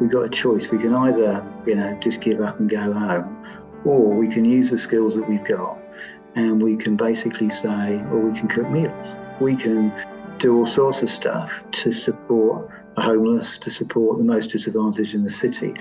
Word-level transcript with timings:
we've 0.00 0.10
got 0.10 0.22
a 0.22 0.28
choice. 0.28 0.68
We 0.70 0.78
can 0.78 0.94
either, 0.94 1.46
you 1.66 1.74
know, 1.74 1.98
just 2.00 2.20
give 2.20 2.40
up 2.40 2.58
and 2.58 2.68
go 2.68 2.92
home, 2.92 3.46
or 3.84 4.14
we 4.14 4.28
can 4.28 4.44
use 4.44 4.70
the 4.70 4.78
skills 4.78 5.14
that 5.14 5.28
we've 5.28 5.44
got 5.44 5.78
and 6.36 6.62
we 6.62 6.76
can 6.76 6.96
basically 6.96 7.48
say, 7.50 8.02
well, 8.10 8.20
we 8.20 8.36
can 8.38 8.48
cook 8.48 8.68
meals. 8.68 9.16
We 9.40 9.56
can 9.56 9.92
do 10.38 10.56
all 10.56 10.66
sorts 10.66 11.02
of 11.02 11.10
stuff 11.10 11.52
to 11.70 11.92
support 11.92 12.68
the 12.96 13.02
homeless, 13.02 13.58
to 13.58 13.70
support 13.70 14.18
the 14.18 14.24
most 14.24 14.50
disadvantaged 14.50 15.14
in 15.14 15.22
the 15.22 15.30
city. 15.30 15.74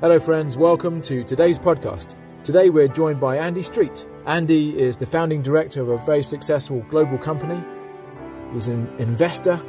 Hello, 0.00 0.18
friends. 0.18 0.56
Welcome 0.56 1.00
to 1.02 1.22
today's 1.22 1.58
podcast. 1.58 2.16
Today, 2.42 2.70
we're 2.70 2.88
joined 2.88 3.20
by 3.20 3.38
Andy 3.38 3.62
Street. 3.62 4.06
Andy 4.26 4.76
is 4.78 4.96
the 4.96 5.06
founding 5.06 5.40
director 5.40 5.80
of 5.80 5.88
a 5.88 6.04
very 6.04 6.22
successful 6.22 6.84
global 6.88 7.18
company. 7.18 7.62
He's 8.52 8.66
an 8.68 8.92
investor 8.98 9.60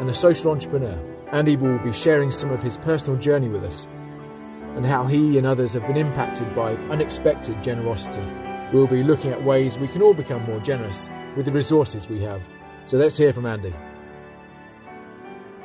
and 0.00 0.08
a 0.08 0.14
social 0.14 0.52
entrepreneur. 0.52 1.15
Andy 1.32 1.56
will 1.56 1.78
be 1.78 1.92
sharing 1.92 2.30
some 2.30 2.50
of 2.50 2.62
his 2.62 2.78
personal 2.78 3.18
journey 3.18 3.48
with 3.48 3.64
us 3.64 3.88
and 4.76 4.86
how 4.86 5.04
he 5.06 5.38
and 5.38 5.46
others 5.46 5.74
have 5.74 5.84
been 5.88 5.96
impacted 5.96 6.54
by 6.54 6.74
unexpected 6.88 7.60
generosity. 7.64 8.22
We'll 8.72 8.86
be 8.86 9.02
looking 9.02 9.32
at 9.32 9.42
ways 9.42 9.76
we 9.76 9.88
can 9.88 10.02
all 10.02 10.14
become 10.14 10.44
more 10.44 10.60
generous 10.60 11.10
with 11.36 11.46
the 11.46 11.50
resources 11.50 12.08
we 12.08 12.22
have. 12.22 12.46
So 12.84 12.96
let's 12.96 13.16
hear 13.16 13.32
from 13.32 13.44
Andy. 13.44 13.74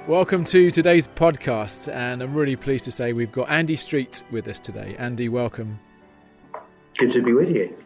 Welcome 0.07 0.45
to 0.45 0.71
today's 0.71 1.07
podcast, 1.07 1.93
and 1.93 2.23
I'm 2.23 2.33
really 2.33 2.55
pleased 2.55 2.85
to 2.85 2.91
say 2.91 3.13
we've 3.13 3.31
got 3.31 3.47
Andy 3.47 3.75
Street 3.75 4.23
with 4.31 4.47
us 4.47 4.57
today. 4.57 4.95
Andy, 4.97 5.29
welcome. 5.29 5.79
Good 6.97 7.11
to 7.11 7.21
be 7.21 7.33
with 7.33 7.51
you. 7.51 7.77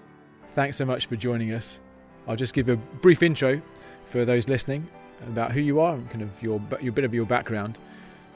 Thanks 0.47 0.77
so 0.77 0.85
much 0.85 1.07
for 1.07 1.17
joining 1.17 1.51
us. 1.51 1.81
I'll 2.25 2.37
just 2.37 2.53
give 2.53 2.69
a 2.69 2.77
brief 2.77 3.21
intro 3.21 3.61
for 4.05 4.23
those 4.23 4.47
listening 4.47 4.87
about 5.27 5.51
who 5.51 5.59
you 5.59 5.79
are 5.79 5.95
and 5.95 6.09
kind 6.09 6.21
of 6.21 6.41
your 6.41 6.61
your 6.81 6.93
bit 6.93 7.05
of 7.05 7.13
your 7.13 7.25
background. 7.25 7.79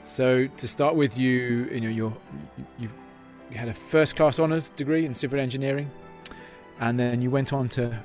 So 0.02 0.46
to 0.46 0.68
start 0.68 0.94
with, 0.94 1.16
you 1.18 1.68
you 1.72 1.80
know 1.80 1.88
you 1.88 2.16
you 2.78 2.90
had 3.56 3.68
a 3.68 3.72
first 3.72 4.16
class 4.16 4.38
honours 4.40 4.70
degree 4.70 5.04
in 5.04 5.14
civil 5.14 5.40
engineering, 5.40 5.90
and 6.78 6.98
then 6.98 7.22
you 7.22 7.30
went 7.30 7.52
on 7.52 7.68
to 7.70 8.02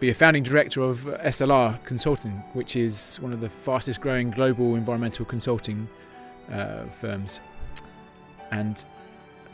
be 0.00 0.10
a 0.10 0.14
founding 0.14 0.42
director 0.42 0.82
of 0.82 1.04
SLR 1.04 1.82
Consulting, 1.84 2.42
which 2.52 2.76
is 2.76 3.18
one 3.20 3.32
of 3.32 3.40
the 3.40 3.48
fastest 3.48 4.00
growing 4.00 4.30
global 4.30 4.74
environmental 4.74 5.24
consulting 5.24 5.88
uh, 6.52 6.84
firms. 6.86 7.40
And 8.50 8.84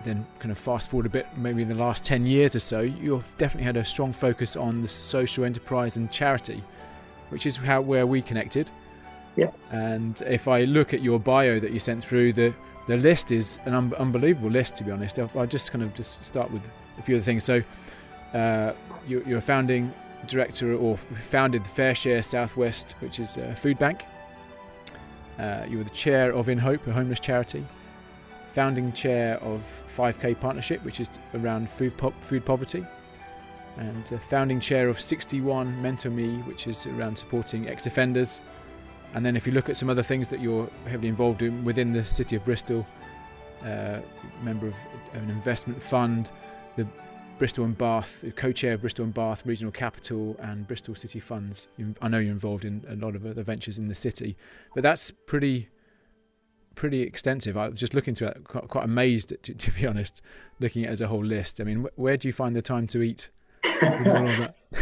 then, 0.02 0.26
kind 0.38 0.50
of 0.50 0.58
fast 0.58 0.90
forward 0.90 1.06
a 1.06 1.10
bit, 1.10 1.26
maybe 1.36 1.62
in 1.62 1.68
the 1.68 1.74
last 1.74 2.04
10 2.04 2.26
years 2.26 2.56
or 2.56 2.60
so, 2.60 2.80
you've 2.80 3.36
definitely 3.36 3.64
had 3.64 3.76
a 3.76 3.84
strong 3.84 4.12
focus 4.12 4.56
on 4.56 4.80
the 4.82 4.88
social 4.88 5.44
enterprise 5.44 5.96
and 5.96 6.10
charity, 6.10 6.62
which 7.30 7.46
is 7.46 7.56
how 7.56 7.80
where 7.80 8.06
we 8.06 8.22
connected. 8.22 8.70
Yeah. 9.36 9.50
And 9.70 10.20
if 10.26 10.48
I 10.48 10.64
look 10.64 10.92
at 10.92 11.02
your 11.02 11.18
bio 11.18 11.58
that 11.60 11.72
you 11.72 11.80
sent 11.80 12.04
through, 12.04 12.34
the 12.34 12.54
the 12.86 12.96
list 12.96 13.30
is 13.30 13.60
an 13.66 13.74
un- 13.74 13.94
unbelievable 13.98 14.50
list, 14.50 14.74
to 14.76 14.84
be 14.84 14.90
honest. 14.90 15.18
I'll, 15.18 15.30
I'll, 15.36 15.46
just 15.46 15.70
kind 15.70 15.84
of 15.84 15.94
just 15.94 16.24
start 16.26 16.50
with 16.50 16.68
a 16.98 17.02
few 17.02 17.14
of 17.14 17.20
the 17.20 17.24
things. 17.24 17.44
So, 17.44 17.62
uh, 18.34 18.72
you, 19.06 19.22
you're 19.26 19.38
a 19.38 19.42
founding 19.42 19.92
director 20.26 20.74
or 20.74 20.96
founded 20.96 21.64
the 21.64 21.68
FareShare 21.68 22.24
Southwest, 22.24 22.96
which 23.00 23.20
is 23.20 23.36
a 23.36 23.54
food 23.54 23.78
bank. 23.78 24.04
Uh, 25.38 25.64
you 25.68 25.78
were 25.78 25.84
the 25.84 25.90
chair 25.90 26.32
of 26.32 26.48
In 26.48 26.58
Hope, 26.58 26.86
a 26.86 26.92
homeless 26.92 27.20
charity. 27.20 27.64
Founding 28.48 28.92
chair 28.92 29.38
of 29.38 29.60
5K 29.86 30.40
Partnership, 30.40 30.84
which 30.84 30.98
is 30.98 31.18
around 31.34 31.70
food, 31.70 31.96
po- 31.96 32.14
food 32.20 32.44
poverty. 32.44 32.84
And 33.76 34.06
founding 34.22 34.60
chair 34.60 34.88
of 34.88 35.00
61 35.00 35.80
Mentor 35.80 36.10
Me, 36.10 36.38
which 36.42 36.66
is 36.66 36.86
around 36.86 37.16
supporting 37.16 37.68
ex 37.68 37.86
offenders. 37.86 38.42
And 39.14 39.24
then, 39.24 39.36
if 39.36 39.46
you 39.46 39.52
look 39.52 39.68
at 39.68 39.76
some 39.76 39.90
other 39.90 40.02
things 40.02 40.28
that 40.30 40.40
you're 40.40 40.68
heavily 40.86 41.08
involved 41.08 41.42
in 41.42 41.64
within 41.64 41.92
the 41.92 42.04
city 42.04 42.36
of 42.36 42.44
Bristol, 42.44 42.86
uh, 43.64 44.00
member 44.42 44.66
of 44.66 44.76
an 45.14 45.30
investment 45.30 45.82
fund, 45.82 46.30
the 46.76 46.86
Bristol 47.38 47.64
and 47.64 47.76
Bath, 47.76 48.22
co-chair 48.36 48.74
of 48.74 48.82
Bristol 48.82 49.06
and 49.06 49.14
Bath 49.14 49.46
Regional 49.46 49.72
Capital 49.72 50.36
and 50.40 50.68
Bristol 50.68 50.94
City 50.94 51.20
Funds. 51.20 51.68
I 52.02 52.08
know 52.08 52.18
you're 52.18 52.32
involved 52.32 52.66
in 52.66 52.84
a 52.86 52.94
lot 52.94 53.16
of 53.16 53.24
other 53.24 53.42
ventures 53.42 53.78
in 53.78 53.88
the 53.88 53.94
city, 53.94 54.36
but 54.74 54.82
that's 54.82 55.10
pretty 55.10 55.70
pretty 56.74 57.02
extensive. 57.02 57.56
I 57.56 57.68
was 57.68 57.80
just 57.80 57.94
looking 57.94 58.14
through 58.14 58.28
it, 58.28 58.44
quite, 58.44 58.68
quite 58.68 58.84
amazed, 58.84 59.34
to, 59.42 59.54
to, 59.54 59.70
be 59.72 59.86
honest, 59.86 60.22
looking 60.60 60.84
at 60.84 60.88
it 60.88 60.92
as 60.92 61.00
a 61.00 61.08
whole 61.08 61.24
list. 61.24 61.60
I 61.60 61.64
mean, 61.64 61.86
where 61.96 62.16
do 62.16 62.28
you 62.28 62.32
find 62.32 62.54
the 62.54 62.62
time 62.62 62.86
to 62.88 63.02
eat? 63.02 63.30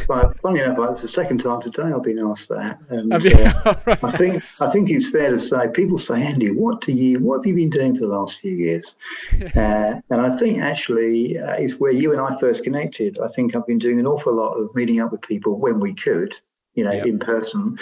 Well, 0.09 0.35
funny 0.43 0.61
enough, 0.61 0.79
it's 0.91 1.03
the 1.03 1.09
second 1.09 1.39
time 1.39 1.63
today 1.63 1.85
I've 1.85 2.03
been 2.03 2.19
asked 2.19 2.49
that. 2.51 2.79
And, 2.91 3.13
uh, 3.13 3.77
right. 3.87 4.05
I 4.05 4.11
think 4.11 4.43
I 4.61 4.69
think 4.71 4.91
it's 4.91 5.09
fair 5.09 5.31
to 5.31 5.39
say 5.39 5.69
people 5.73 5.99
say, 5.99 6.23
Andy, 6.23 6.51
what 6.51 6.81
do 6.83 6.93
you 6.93 7.19
what 7.21 7.39
have 7.39 7.47
you 7.47 7.55
been 7.55 7.71
doing 7.71 7.95
for 7.95 8.01
the 8.01 8.09
last 8.09 8.39
few 8.39 8.55
years? 8.55 8.95
uh, 9.57 10.01
and 10.11 10.21
I 10.21 10.29
think 10.29 10.61
actually 10.61 11.39
uh, 11.39 11.55
it's 11.55 11.75
where 11.75 11.93
you 11.93 12.13
and 12.13 12.21
I 12.21 12.39
first 12.39 12.65
connected. 12.65 13.19
I 13.19 13.29
think 13.29 13.55
I've 13.55 13.67
been 13.67 13.79
doing 13.79 13.99
an 13.99 14.07
awful 14.07 14.35
lot 14.35 14.53
of 14.55 14.75
meeting 14.75 15.01
up 15.01 15.13
with 15.13 15.23
people 15.23 15.59
when 15.59 15.81
we 15.81 15.95
could, 15.95 16.35
you 16.75 16.85
know, 16.85 16.93
yep. 16.93 17.07
in 17.07 17.19
person, 17.19 17.79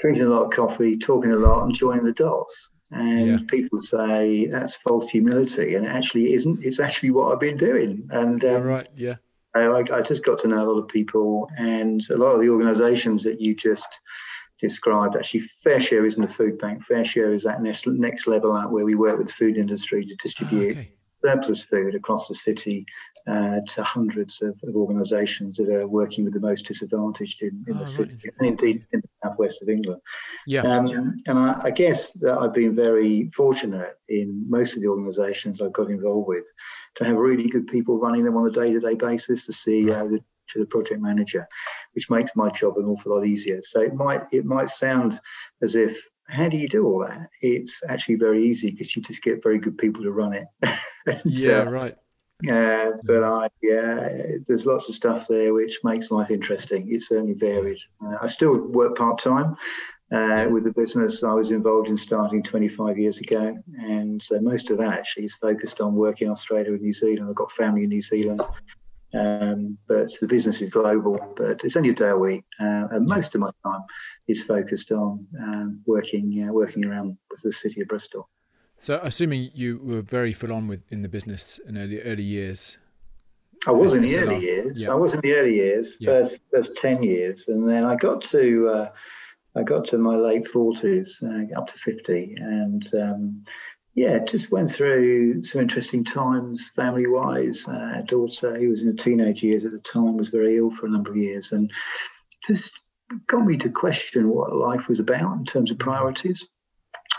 drinking 0.00 0.24
a 0.24 0.28
lot 0.28 0.44
of 0.44 0.50
coffee, 0.50 0.98
talking 0.98 1.32
a 1.32 1.36
lot, 1.36 1.64
and 1.64 1.74
joining 1.74 2.04
the 2.04 2.12
dots. 2.12 2.70
And 2.90 3.26
yeah. 3.26 3.38
people 3.48 3.78
say 3.78 4.46
that's 4.46 4.76
false 4.76 5.10
humility, 5.10 5.74
and 5.74 5.86
it 5.86 5.88
actually 5.88 6.32
it 6.32 6.36
isn't. 6.36 6.64
It's 6.64 6.80
actually 6.80 7.10
what 7.12 7.32
I've 7.32 7.40
been 7.40 7.56
doing. 7.56 8.08
And 8.10 8.44
um, 8.44 8.50
yeah, 8.50 8.58
right, 8.58 8.88
yeah. 8.96 9.14
I, 9.54 9.66
I, 9.66 10.02
just 10.02 10.24
got 10.24 10.38
to 10.40 10.48
know 10.48 10.62
a 10.62 10.68
lot 10.68 10.78
of 10.80 10.88
people, 10.88 11.48
and 11.56 12.02
a 12.10 12.16
lot 12.16 12.34
of 12.34 12.40
the 12.40 12.48
organisations 12.48 13.22
that 13.22 13.40
you 13.40 13.54
just 13.54 13.86
described. 14.60 15.16
Actually, 15.16 15.42
FareShare 15.64 16.06
isn't 16.06 16.22
a 16.22 16.28
food 16.28 16.58
bank. 16.58 16.84
FareShare 16.84 17.34
is 17.34 17.44
that 17.44 17.62
next, 17.62 17.86
next 17.86 18.26
level 18.26 18.52
out 18.56 18.72
where 18.72 18.84
we 18.84 18.94
work 18.94 19.18
with 19.18 19.28
the 19.28 19.32
food 19.32 19.56
industry 19.56 20.04
to 20.04 20.14
distribute 20.16 20.76
ah, 20.76 20.80
okay. 20.80 20.92
Surplus 21.24 21.62
food 21.62 21.94
across 21.94 22.28
the 22.28 22.34
city 22.34 22.84
uh, 23.26 23.60
to 23.66 23.82
hundreds 23.82 24.42
of, 24.42 24.54
of, 24.64 24.76
organisations 24.76 25.56
that 25.56 25.70
are 25.70 25.88
working 25.88 26.24
with 26.24 26.34
the 26.34 26.40
most 26.40 26.66
disadvantaged 26.66 27.40
in, 27.42 27.64
in 27.66 27.76
oh, 27.76 27.78
the 27.78 27.86
city 27.86 28.18
right. 28.22 28.34
and 28.38 28.48
indeed 28.48 28.86
in 28.92 29.00
the 29.00 29.08
southwest 29.24 29.62
of 29.62 29.70
England. 29.70 30.00
Yeah. 30.46 30.60
Um, 30.60 31.16
and 31.26 31.38
I, 31.38 31.60
I, 31.64 31.70
guess 31.70 32.10
that 32.20 32.36
I've 32.36 32.52
been 32.52 32.76
very 32.76 33.30
fortunate 33.34 33.98
in 34.10 34.44
most 34.48 34.76
of 34.76 34.82
the 34.82 34.88
organisations 34.88 35.62
I've 35.62 35.72
got 35.72 35.88
involved 35.90 36.28
with 36.28 36.44
to 36.96 37.04
have 37.04 37.16
really 37.16 37.48
good 37.48 37.66
people 37.66 37.98
running 37.98 38.24
them 38.24 38.36
on 38.36 38.46
a 38.46 38.52
day-to-day 38.52 38.96
basis, 38.96 39.46
the 39.46 39.54
CEO, 39.54 40.10
the, 40.10 40.22
to 40.50 40.58
the 40.58 40.66
project 40.66 41.00
manager, 41.00 41.48
which 41.94 42.10
makes 42.10 42.32
my 42.36 42.50
job 42.50 42.76
an 42.76 42.84
awful 42.84 43.14
lot 43.14 43.26
easier. 43.26 43.60
So 43.62 43.80
it 43.80 43.94
might 43.94 44.22
it 44.32 44.44
might 44.44 44.68
sound 44.68 45.18
as 45.62 45.74
if 45.74 45.96
how 46.26 46.48
do 46.48 46.56
you 46.56 46.68
do 46.68 46.86
all 46.86 47.00
that? 47.06 47.30
It's 47.40 47.80
actually 47.88 48.16
very 48.16 48.46
easy 48.46 48.70
because 48.70 48.94
you 48.96 49.02
just 49.02 49.22
get 49.22 49.42
very 49.42 49.58
good 49.58 49.78
people 49.78 50.02
to 50.02 50.12
run 50.12 50.32
it. 50.32 50.46
and, 51.06 51.20
yeah, 51.24 51.60
uh, 51.60 51.70
right. 51.70 51.96
Uh, 52.48 52.92
but 53.04 53.22
I, 53.22 53.48
yeah, 53.62 54.08
there's 54.46 54.66
lots 54.66 54.88
of 54.88 54.94
stuff 54.94 55.28
there 55.28 55.54
which 55.54 55.78
makes 55.84 56.10
life 56.10 56.30
interesting. 56.30 56.92
It's 56.92 57.08
certainly 57.08 57.34
varied. 57.34 57.78
Uh, 58.04 58.16
I 58.20 58.26
still 58.26 58.56
work 58.56 58.96
part 58.96 59.18
time 59.18 59.56
uh, 60.12 60.46
with 60.50 60.64
the 60.64 60.72
business 60.72 61.22
I 61.22 61.32
was 61.32 61.50
involved 61.50 61.88
in 61.88 61.96
starting 61.96 62.42
25 62.42 62.98
years 62.98 63.18
ago, 63.18 63.56
and 63.78 64.22
so 64.22 64.40
most 64.40 64.70
of 64.70 64.78
that 64.78 64.92
actually 64.92 65.26
is 65.26 65.34
focused 65.34 65.80
on 65.80 65.94
work 65.94 66.22
in 66.22 66.28
Australia 66.28 66.72
and 66.72 66.82
New 66.82 66.92
Zealand. 66.92 67.28
I've 67.28 67.34
got 67.34 67.52
family 67.52 67.84
in 67.84 67.88
New 67.88 68.02
Zealand, 68.02 68.42
um, 69.14 69.78
but 69.86 70.12
the 70.20 70.26
business 70.26 70.60
is 70.60 70.70
global. 70.70 71.18
But 71.36 71.60
it's 71.64 71.76
only 71.76 71.90
a 71.90 71.94
day 71.94 72.10
a 72.10 72.16
week, 72.16 72.44
uh, 72.60 72.88
and 72.90 73.06
most 73.06 73.34
of 73.34 73.40
my 73.40 73.50
time 73.64 73.82
is 74.28 74.42
focused 74.44 74.90
on 74.92 75.26
um, 75.40 75.80
working 75.86 76.46
uh, 76.46 76.52
working 76.52 76.84
around 76.84 77.16
with 77.30 77.42
the 77.42 77.52
city 77.52 77.80
of 77.80 77.88
Bristol. 77.88 78.28
So, 78.78 79.00
assuming 79.02 79.50
you 79.54 79.80
were 79.82 80.02
very 80.02 80.32
full 80.32 80.52
on 80.52 80.66
with 80.68 80.80
in 80.92 81.02
the 81.02 81.08
business 81.08 81.60
in 81.66 81.74
the 81.74 82.02
early 82.02 82.24
years. 82.24 82.78
I 83.66 83.70
was 83.70 83.96
in 83.96 84.06
the 84.06 84.18
early 84.18 84.40
years. 84.40 84.82
Yeah. 84.82 84.92
I 84.92 84.94
was 84.94 85.14
in 85.14 85.20
the 85.20 85.34
early 85.34 85.54
years, 85.54 85.96
yeah. 85.98 86.10
first 86.10 86.38
first 86.52 86.76
ten 86.76 87.02
years, 87.02 87.44
and 87.48 87.68
then 87.68 87.84
I 87.84 87.96
got 87.96 88.20
to 88.22 88.68
uh, 88.68 88.90
I 89.56 89.62
got 89.62 89.84
to 89.86 89.98
my 89.98 90.16
late 90.16 90.48
forties, 90.48 91.16
uh, 91.22 91.58
up 91.58 91.68
to 91.68 91.74
fifty, 91.74 92.34
and 92.38 92.94
um, 92.94 93.44
yeah, 93.94 94.18
just 94.18 94.50
went 94.50 94.70
through 94.70 95.44
some 95.44 95.60
interesting 95.60 96.04
times 96.04 96.70
family 96.74 97.06
wise. 97.06 97.66
Uh, 97.66 98.02
daughter, 98.06 98.58
who 98.58 98.70
was 98.70 98.82
in 98.82 98.88
the 98.88 99.02
teenage 99.02 99.42
years 99.42 99.64
at 99.64 99.70
the 99.70 99.78
time, 99.78 100.16
was 100.16 100.28
very 100.28 100.56
ill 100.56 100.70
for 100.70 100.86
a 100.86 100.90
number 100.90 101.10
of 101.10 101.16
years, 101.16 101.52
and 101.52 101.70
just 102.44 102.72
got 103.28 103.46
me 103.46 103.56
to 103.58 103.70
question 103.70 104.28
what 104.28 104.54
life 104.54 104.88
was 104.88 104.98
about 104.98 105.36
in 105.36 105.44
terms 105.44 105.70
of 105.70 105.78
priorities 105.78 106.46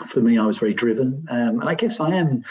for 0.04 0.20
me, 0.20 0.36
I 0.36 0.44
was 0.44 0.58
very 0.58 0.74
driven. 0.74 1.24
Um, 1.30 1.60
and 1.60 1.68
I 1.68 1.74
guess 1.74 2.00
I 2.00 2.10
am 2.10 2.44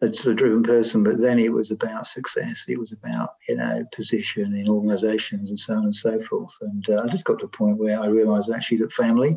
a 0.00 0.12
sort 0.14 0.32
of 0.32 0.36
driven 0.36 0.62
person, 0.62 1.02
but 1.02 1.18
then 1.18 1.38
it 1.38 1.52
was 1.52 1.70
about 1.70 2.06
success. 2.06 2.64
It 2.68 2.78
was 2.78 2.92
about, 2.92 3.30
you 3.48 3.56
know, 3.56 3.84
position 3.92 4.54
in 4.54 4.68
organizations 4.68 5.50
and 5.50 5.60
so 5.60 5.74
on 5.74 5.84
and 5.84 5.94
so 5.94 6.22
forth. 6.24 6.54
And 6.62 6.88
uh, 6.88 7.02
I 7.04 7.08
just 7.08 7.24
got 7.24 7.38
to 7.40 7.46
a 7.46 7.48
point 7.48 7.78
where 7.78 8.00
I 8.00 8.06
realized 8.06 8.50
actually 8.50 8.78
that 8.78 8.92
family, 8.92 9.36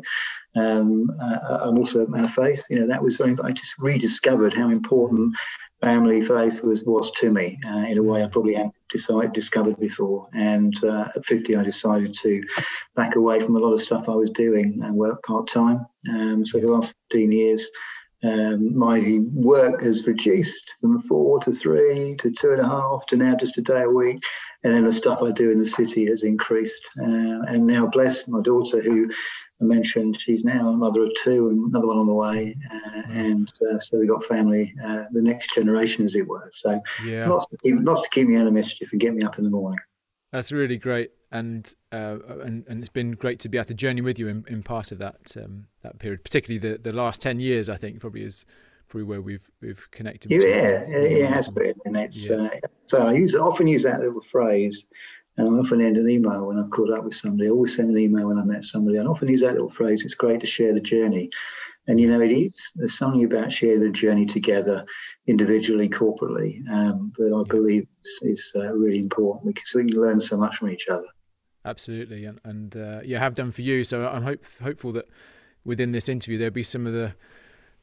um, 0.56 1.10
uh, 1.22 1.58
I'm 1.62 1.78
also 1.78 2.04
a 2.04 2.08
man 2.08 2.24
of 2.24 2.32
faith, 2.32 2.66
you 2.70 2.80
know, 2.80 2.86
that 2.86 3.02
was 3.02 3.16
very, 3.16 3.36
I 3.42 3.52
just 3.52 3.74
rediscovered 3.78 4.54
how 4.54 4.70
important 4.70 5.36
family 5.82 6.20
faith 6.20 6.62
was 6.62 6.84
was 6.84 7.10
to 7.12 7.30
me 7.30 7.58
uh, 7.66 7.86
in 7.88 7.98
a 7.98 8.02
way 8.02 8.22
I 8.22 8.28
probably 8.28 8.54
hadn't 8.54 8.74
decided, 8.90 9.32
discovered 9.32 9.78
before. 9.78 10.28
And 10.34 10.74
uh, 10.84 11.08
at 11.16 11.24
50, 11.24 11.56
I 11.56 11.62
decided 11.62 12.14
to 12.14 12.42
back 12.94 13.16
away 13.16 13.40
from 13.40 13.56
a 13.56 13.58
lot 13.58 13.72
of 13.72 13.80
stuff 13.80 14.08
I 14.08 14.14
was 14.14 14.30
doing 14.30 14.80
and 14.82 14.94
work 14.94 15.22
part 15.22 15.48
time. 15.48 15.86
Um, 16.10 16.44
so 16.44 16.58
the 16.58 16.68
last 16.68 16.92
15 17.10 17.32
years, 17.32 17.68
um, 18.22 18.76
my 18.76 19.20
work 19.32 19.80
has 19.82 20.06
reduced 20.06 20.74
from 20.80 21.00
four 21.02 21.40
to 21.40 21.52
three 21.52 22.16
to 22.16 22.30
two 22.30 22.50
and 22.50 22.60
a 22.60 22.68
half 22.68 23.06
to 23.06 23.16
now 23.16 23.34
just 23.34 23.56
a 23.56 23.62
day 23.62 23.82
a 23.82 23.88
week. 23.88 24.18
And 24.62 24.74
then 24.74 24.84
the 24.84 24.92
stuff 24.92 25.22
I 25.22 25.30
do 25.30 25.50
in 25.50 25.58
the 25.58 25.64
city 25.64 26.06
has 26.06 26.22
increased. 26.22 26.82
Uh, 27.00 27.40
and 27.48 27.64
now, 27.64 27.86
bless 27.86 28.28
my 28.28 28.42
daughter, 28.42 28.82
who 28.82 29.10
I 29.60 29.64
mentioned, 29.64 30.18
she's 30.20 30.44
now 30.44 30.68
a 30.68 30.76
mother 30.76 31.04
of 31.04 31.10
two 31.22 31.50
and 31.50 31.70
another 31.70 31.86
one 31.86 31.98
on 31.98 32.06
the 32.06 32.14
way. 32.14 32.56
Uh, 32.72 33.02
and 33.10 33.52
uh, 33.70 33.78
so 33.78 33.98
we've 33.98 34.08
got 34.08 34.24
family, 34.24 34.74
uh, 34.82 35.04
the 35.12 35.22
next 35.22 35.54
generation, 35.54 36.06
as 36.06 36.14
it 36.14 36.26
were. 36.26 36.50
So 36.52 36.80
yeah. 37.04 37.28
lots, 37.28 37.46
to 37.46 37.56
keep, 37.58 37.76
lots 37.80 38.02
to 38.02 38.08
keep 38.10 38.28
me 38.28 38.36
out 38.36 38.46
of 38.46 38.52
mischief 38.52 38.90
and 38.92 39.00
get 39.00 39.14
me 39.14 39.22
up 39.22 39.38
in 39.38 39.44
the 39.44 39.50
morning. 39.50 39.80
That's 40.32 40.52
really 40.52 40.76
great, 40.76 41.10
and 41.32 41.74
uh, 41.90 42.18
and 42.44 42.64
and 42.68 42.78
it's 42.78 42.88
been 42.88 43.12
great 43.12 43.40
to 43.40 43.48
be 43.48 43.58
able 43.58 43.64
to 43.64 43.74
journey 43.74 44.00
with 44.00 44.16
you 44.16 44.28
in, 44.28 44.44
in 44.46 44.62
part 44.62 44.92
of 44.92 44.98
that 44.98 45.36
um, 45.36 45.66
that 45.82 45.98
period, 45.98 46.22
particularly 46.22 46.58
the, 46.58 46.78
the 46.78 46.92
last 46.92 47.20
ten 47.20 47.40
years. 47.40 47.68
I 47.68 47.74
think 47.74 47.98
probably 47.98 48.22
is 48.22 48.46
probably 48.86 49.02
where 49.02 49.20
we've 49.20 49.50
we've 49.60 49.90
connected. 49.90 50.30
Yeah, 50.30 50.84
it 50.86 51.28
has 51.28 51.48
been, 51.48 51.74
and 51.84 51.96
it's 51.96 52.18
yeah. 52.18 52.36
uh, 52.36 52.50
so 52.86 52.98
I 52.98 53.14
use 53.14 53.34
often 53.34 53.66
use 53.66 53.82
that 53.82 53.98
little 53.98 54.22
phrase, 54.30 54.86
and 55.40 55.56
I 55.56 55.58
often 55.58 55.80
end 55.80 55.96
an 55.96 56.08
email 56.08 56.46
when 56.46 56.58
I've 56.58 56.70
caught 56.70 56.90
up 56.90 57.04
with 57.04 57.14
somebody. 57.14 57.48
I 57.48 57.52
always 57.52 57.74
send 57.74 57.90
an 57.90 57.98
email 57.98 58.28
when 58.28 58.38
I 58.38 58.44
met 58.44 58.64
somebody, 58.64 58.98
and 58.98 59.08
often 59.08 59.28
use 59.28 59.40
that 59.40 59.52
little 59.52 59.70
phrase. 59.70 60.04
It's 60.04 60.14
great 60.14 60.40
to 60.40 60.46
share 60.46 60.74
the 60.74 60.80
journey, 60.80 61.30
and 61.86 61.98
you 61.98 62.10
know, 62.10 62.20
it 62.20 62.32
is. 62.32 62.70
There's 62.74 62.96
something 62.96 63.24
about 63.24 63.50
sharing 63.50 63.80
the 63.80 63.90
journey 63.90 64.26
together, 64.26 64.84
individually, 65.26 65.88
corporately, 65.88 66.68
um, 66.70 67.12
that 67.16 67.32
I 67.32 67.48
believe 67.48 67.86
is, 68.04 68.18
is 68.22 68.52
uh, 68.54 68.72
really 68.74 68.98
important 68.98 69.54
because 69.54 69.72
we 69.74 69.86
can 69.86 70.00
learn 70.00 70.20
so 70.20 70.36
much 70.36 70.56
from 70.56 70.70
each 70.70 70.88
other. 70.88 71.06
Absolutely, 71.64 72.26
and, 72.26 72.40
and 72.44 72.76
uh, 72.76 73.00
yeah, 73.04 73.18
have 73.18 73.34
done 73.34 73.50
for 73.50 73.62
you. 73.62 73.82
So 73.84 74.06
I'm 74.06 74.22
hope, 74.22 74.44
hopeful 74.62 74.92
that 74.92 75.08
within 75.64 75.90
this 75.90 76.08
interview 76.08 76.38
there'll 76.38 76.52
be 76.52 76.62
some 76.62 76.86
of 76.86 76.92
the 76.92 77.14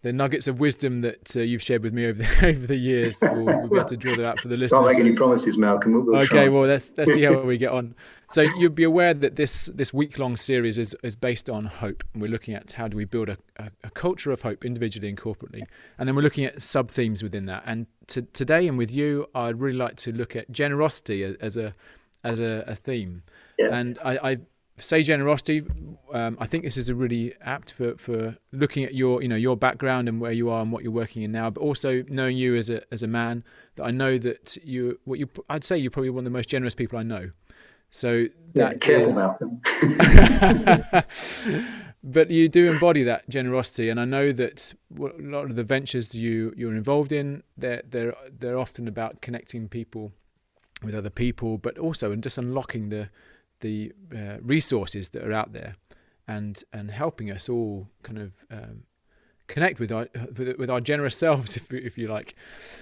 the 0.07 0.13
nuggets 0.13 0.47
of 0.47 0.61
wisdom 0.61 1.01
that 1.01 1.35
uh, 1.35 1.41
you've 1.41 1.61
shared 1.61 1.83
with 1.83 1.91
me 1.91 2.07
over 2.07 2.23
the 2.23 2.47
over 2.47 2.65
the 2.65 2.77
years. 2.77 3.19
We'll, 3.21 3.43
we'll 3.43 3.67
be 3.67 3.75
able 3.75 3.89
to 3.89 3.97
draw 3.97 4.15
that 4.15 4.25
out 4.25 4.39
for 4.39 4.47
the 4.47 4.55
listeners. 4.55 4.79
Can't 4.87 4.99
make 4.99 5.07
any 5.07 5.15
promises, 5.15 5.57
Malcolm. 5.57 5.93
We'll, 5.93 6.03
we'll 6.03 6.17
okay, 6.19 6.27
try. 6.27 6.49
well 6.49 6.65
let's 6.65 6.93
let's 6.95 7.13
see 7.13 7.23
how 7.23 7.39
we 7.41 7.57
get 7.57 7.71
on. 7.71 7.95
So 8.29 8.41
you'll 8.41 8.71
be 8.71 8.83
aware 8.83 9.13
that 9.13 9.37
this 9.37 9.71
this 9.73 9.93
week 9.93 10.19
long 10.19 10.35
series 10.35 10.77
is 10.77 10.93
is 11.01 11.15
based 11.15 11.49
on 11.49 11.63
hope, 11.63 12.03
and 12.11 12.21
we're 12.21 12.29
looking 12.29 12.55
at 12.55 12.73
how 12.73 12.89
do 12.89 12.97
we 12.97 13.05
build 13.05 13.29
a, 13.29 13.37
a, 13.55 13.71
a 13.85 13.89
culture 13.89 14.33
of 14.33 14.41
hope 14.41 14.65
individually 14.65 15.07
and 15.07 15.17
corporately, 15.17 15.63
and 15.97 16.09
then 16.09 16.13
we're 16.13 16.23
looking 16.23 16.43
at 16.43 16.61
sub 16.61 16.91
themes 16.91 17.23
within 17.23 17.45
that. 17.45 17.63
And 17.65 17.87
to, 18.07 18.23
today 18.23 18.67
and 18.67 18.77
with 18.77 18.91
you, 18.91 19.27
I'd 19.33 19.61
really 19.61 19.77
like 19.77 19.95
to 19.97 20.11
look 20.11 20.35
at 20.35 20.51
generosity 20.51 21.23
as 21.39 21.55
a 21.55 21.73
as 22.21 22.41
a, 22.41 22.65
a 22.67 22.75
theme. 22.75 23.23
Yeah. 23.57 23.69
And 23.71 23.97
I, 24.03 24.31
I 24.31 24.37
say 24.79 25.03
generosity. 25.03 25.63
Um, 26.13 26.37
I 26.39 26.45
think 26.45 26.63
this 26.63 26.77
is 26.77 26.87
a 26.89 26.95
really 26.95 27.33
apt 27.41 27.73
for, 27.73 27.97
for 27.97 28.37
looking 28.51 28.83
at 28.83 28.93
your 28.93 29.21
you 29.21 29.27
know 29.27 29.35
your 29.35 29.57
background 29.57 30.07
and 30.07 30.21
where 30.21 30.31
you 30.31 30.49
are 30.49 30.61
and 30.61 30.71
what 30.71 30.83
you're 30.83 30.91
working 30.91 31.23
in 31.23 31.31
now, 31.31 31.49
but 31.49 31.61
also 31.61 32.03
knowing 32.09 32.37
you 32.37 32.55
as 32.55 32.69
a 32.69 32.81
as 32.93 33.03
a 33.03 33.07
man. 33.07 33.43
That 33.75 33.85
I 33.85 33.91
know 33.91 34.17
that 34.19 34.57
you 34.63 34.99
what 35.03 35.19
you 35.19 35.29
I'd 35.49 35.63
say 35.63 35.77
you're 35.77 35.91
probably 35.91 36.09
one 36.09 36.19
of 36.19 36.25
the 36.25 36.37
most 36.37 36.49
generous 36.49 36.75
people 36.75 36.97
I 36.99 37.03
know. 37.03 37.31
So 37.89 38.27
that 38.53 38.85
yeah, 38.87 38.97
is. 38.97 39.23
but 42.03 42.29
you 42.29 42.49
do 42.49 42.69
embody 42.69 43.03
that 43.03 43.29
generosity, 43.29 43.89
and 43.89 43.99
I 43.99 44.05
know 44.05 44.31
that 44.31 44.73
a 44.97 45.11
lot 45.19 45.45
of 45.45 45.55
the 45.55 45.63
ventures 45.63 46.13
you 46.13 46.53
you're 46.55 46.75
involved 46.75 47.11
in, 47.11 47.43
they're 47.57 47.83
they're 47.87 48.15
they're 48.31 48.57
often 48.57 48.87
about 48.87 49.21
connecting 49.21 49.67
people 49.67 50.11
with 50.83 50.93
other 50.93 51.09
people, 51.09 51.57
but 51.57 51.77
also 51.77 52.11
and 52.11 52.21
just 52.21 52.37
unlocking 52.37 52.89
the 52.89 53.09
the 53.61 53.91
uh, 54.15 54.37
resources 54.41 55.09
that 55.09 55.23
are 55.23 55.33
out 55.33 55.53
there 55.53 55.75
and 56.27 56.63
and 56.73 56.91
helping 56.91 57.31
us 57.31 57.47
all 57.47 57.89
kind 58.03 58.19
of 58.19 58.45
um, 58.51 58.83
connect 59.47 59.79
with 59.79 59.91
our 59.91 60.07
with, 60.35 60.57
with, 60.57 60.69
our 60.69 60.81
generous 60.81 61.15
selves 61.25 61.55
if, 61.55 61.71
if 61.73 61.97
you 61.97 62.07
like. 62.07 62.35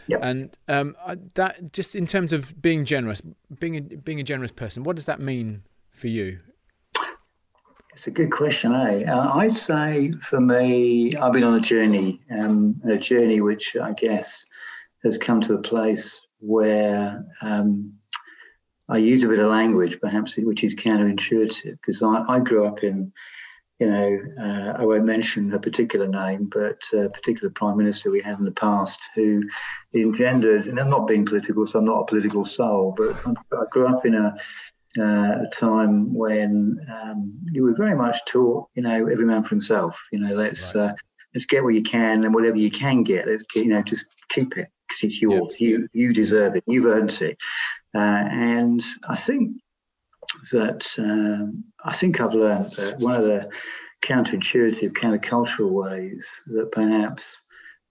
Yep. 0.07 0.19
and 0.23 0.57
um, 0.67 0.95
that 1.35 1.71
just 1.71 1.95
in 1.95 2.07
terms 2.07 2.33
of 2.33 2.61
being 2.61 2.85
generous 2.85 3.21
being 3.59 3.75
a, 3.75 3.81
being 3.81 4.19
a 4.19 4.23
generous 4.23 4.51
person 4.51 4.83
what 4.83 4.95
does 4.95 5.05
that 5.05 5.19
mean 5.19 5.63
for 5.91 6.07
you? 6.07 6.39
It's 7.93 8.07
a 8.07 8.11
good 8.11 8.31
question 8.31 8.73
eh? 8.73 9.05
Uh, 9.05 9.31
I 9.33 9.47
say 9.47 10.11
for 10.21 10.41
me 10.41 11.15
I've 11.15 11.33
been 11.33 11.43
on 11.43 11.55
a 11.55 11.61
journey 11.61 12.21
um, 12.31 12.81
a 12.89 12.97
journey 12.97 13.41
which 13.41 13.75
I 13.75 13.93
guess 13.93 14.45
has 15.03 15.17
come 15.17 15.39
to 15.41 15.53
a 15.53 15.61
place 15.61 16.19
where 16.39 17.23
um, 17.41 17.93
I 18.87 18.97
use 18.97 19.23
a 19.23 19.27
bit 19.27 19.39
of 19.39 19.49
language, 19.49 19.99
perhaps, 19.99 20.37
which 20.37 20.63
is 20.63 20.75
counterintuitive, 20.75 21.71
because 21.71 22.03
I, 22.03 22.23
I 22.27 22.39
grew 22.39 22.65
up 22.65 22.83
in, 22.83 23.11
you 23.79 23.87
know, 23.87 24.19
uh, 24.39 24.73
I 24.77 24.85
won't 24.85 25.05
mention 25.05 25.53
a 25.53 25.59
particular 25.59 26.07
name, 26.07 26.49
but 26.51 26.79
a 26.93 27.09
particular 27.09 27.49
prime 27.49 27.77
minister 27.77 28.11
we 28.11 28.21
had 28.21 28.37
in 28.37 28.45
the 28.45 28.51
past 28.51 28.99
who 29.15 29.43
engendered, 29.93 30.67
and 30.67 30.79
I'm 30.79 30.89
not 30.89 31.07
being 31.07 31.25
political, 31.25 31.65
so 31.65 31.79
I'm 31.79 31.85
not 31.85 32.01
a 32.01 32.05
political 32.05 32.43
soul, 32.43 32.93
but 32.95 33.15
I 33.25 33.63
grew 33.71 33.87
up 33.87 34.05
in 34.05 34.15
a, 34.15 34.35
uh, 34.97 35.43
a 35.43 35.49
time 35.51 36.13
when 36.13 36.77
um, 36.89 37.33
you 37.51 37.63
were 37.63 37.75
very 37.75 37.95
much 37.95 38.23
taught, 38.25 38.69
you 38.75 38.83
know, 38.83 39.07
every 39.07 39.25
man 39.25 39.43
for 39.43 39.49
himself. 39.49 40.01
You 40.11 40.19
know, 40.19 40.33
let's 40.33 40.73
right. 40.73 40.91
uh, 40.91 40.93
let's 41.33 41.45
get 41.45 41.63
what 41.63 41.73
you 41.73 41.83
can, 41.83 42.23
and 42.23 42.33
whatever 42.33 42.57
you 42.57 42.71
can 42.71 43.03
get, 43.03 43.27
let's 43.27 43.43
you 43.55 43.65
know, 43.65 43.81
just 43.81 44.05
keep 44.29 44.57
it 44.57 44.69
because 44.87 45.03
it's 45.03 45.21
yours. 45.21 45.55
Yep. 45.59 45.59
You 45.59 45.89
you 45.91 46.13
deserve 46.13 46.55
it. 46.55 46.63
You've 46.67 46.85
earned 46.85 47.21
it. 47.21 47.37
Uh, 47.95 48.27
and 48.29 48.83
I 49.07 49.15
think 49.15 49.57
that 50.51 50.85
um, 50.99 51.63
I 51.83 51.93
think 51.93 52.19
I've 52.19 52.33
learned 52.33 52.71
that 52.73 52.99
one 52.99 53.15
of 53.15 53.23
the 53.23 53.49
counterintuitive, 54.03 54.91
countercultural 54.91 55.71
ways 55.71 56.27
that 56.47 56.71
perhaps 56.71 57.37